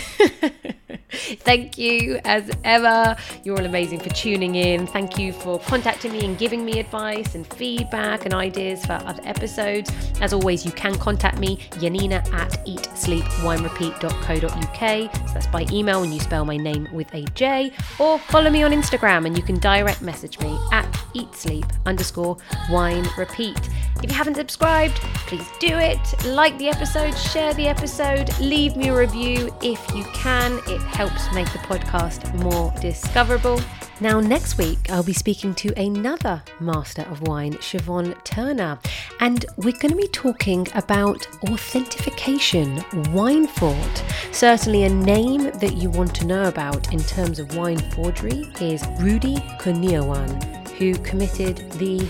Thank 1.11 1.77
you 1.77 2.21
as 2.25 2.53
ever. 2.63 3.17
You're 3.43 3.59
all 3.59 3.67
amazing 3.67 3.99
for 3.99 4.11
tuning 4.11 4.55
in. 4.55 4.87
Thank 4.87 5.19
you 5.19 5.33
for 5.33 5.59
contacting 5.59 6.13
me 6.13 6.25
and 6.25 6.39
giving 6.39 6.65
me 6.65 6.79
advice 6.79 7.35
and 7.35 7.45
feedback 7.55 8.27
and 8.27 8.33
ideas 8.33 8.87
for 8.87 8.93
other 8.93 9.23
episodes. 9.25 9.91
As 10.21 10.33
always, 10.33 10.65
you 10.65 10.71
can 10.71 10.95
contact 10.95 11.41
me, 11.41 11.59
Janina 11.81 12.23
at 12.33 12.65
eatsleepwinerepeat.co.uk. 12.65 15.17
So 15.29 15.35
that's 15.35 15.49
by 15.49 15.67
email 15.73 16.01
when 16.01 16.13
you 16.13 16.21
spell 16.21 16.45
my 16.45 16.57
name 16.57 16.87
with 16.93 17.13
a 17.13 17.25
J, 17.35 17.73
or 17.99 18.21
follow 18.21 18.51
me 18.51 18.63
on 18.63 18.71
Instagram 18.71 19.27
and 19.27 19.37
you 19.37 19.43
can 19.43 19.59
direct 19.59 20.01
message 20.01 20.39
me 20.39 20.57
at 20.71 20.87
eatsleep 21.15 21.71
underscore 21.87 22.37
wine 22.71 23.07
repeat. 23.17 23.59
If 24.03 24.11
you 24.11 24.17
haven't 24.17 24.37
subscribed, 24.37 24.97
please 25.27 25.47
do 25.61 25.79
it. 25.79 26.01
Like 26.27 26.59
the 26.59 26.69
episode, 26.69 27.17
share 27.17 27.55
the 27.55 27.69
episode, 27.69 28.31
leave 28.41 28.77
me 28.77 28.89
a 28.89 28.97
review 28.97 29.55
if 29.63 29.81
you 29.95 30.05
can. 30.15 30.61
It 30.67 30.81
helps 30.83 31.33
make 31.33 31.51
the 31.53 31.59
podcast 31.59 32.35
more 32.43 32.73
discoverable. 32.81 33.61
Now, 34.01 34.19
next 34.19 34.59
week, 34.59 34.91
I'll 34.91 35.05
be 35.05 35.13
speaking 35.13 35.55
to 35.55 35.73
another 35.81 36.43
master 36.59 37.03
of 37.03 37.23
wine, 37.23 37.53
Siobhan 37.55 38.25
Turner, 38.25 38.77
and 39.21 39.45
we're 39.57 39.79
going 39.79 39.93
to 39.93 39.97
be 39.97 40.09
talking 40.09 40.67
about 40.75 41.25
authentication, 41.49 42.83
wine 43.13 43.47
fraud. 43.47 44.03
Certainly, 44.33 44.85
a 44.85 44.89
name 44.89 45.53
that 45.61 45.77
you 45.77 45.89
want 45.89 46.17
to 46.17 46.27
know 46.27 46.49
about 46.49 46.93
in 46.93 46.99
terms 46.99 47.39
of 47.39 47.55
wine 47.55 47.79
forgery 47.93 48.51
is 48.61 48.85
Rudy 48.99 49.37
Kurniawan, 49.61 50.62
who 50.83 50.99
committed 51.05 51.59
the 51.73 52.05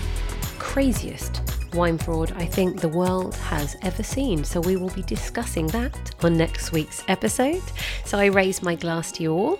craziest 0.57 1.41
wine 1.75 1.95
fraud 1.95 2.31
I 2.37 2.45
think 2.45 2.81
the 2.81 2.87
world 2.87 3.35
has 3.35 3.75
ever 3.83 4.01
seen. 4.01 4.43
So 4.43 4.61
we 4.61 4.77
will 4.77 4.89
be 4.89 5.03
discussing 5.03 5.67
that 5.67 5.95
on 6.23 6.37
next 6.37 6.71
week's 6.71 7.03
episode. 7.07 7.61
So 8.03 8.17
I 8.17 8.25
raise 8.25 8.63
my 8.63 8.73
glass 8.73 9.11
to 9.13 9.23
you 9.23 9.33
all. 9.33 9.59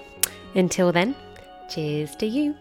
Until 0.55 0.91
then, 0.91 1.15
cheers 1.69 2.15
to 2.15 2.25
you. 2.25 2.55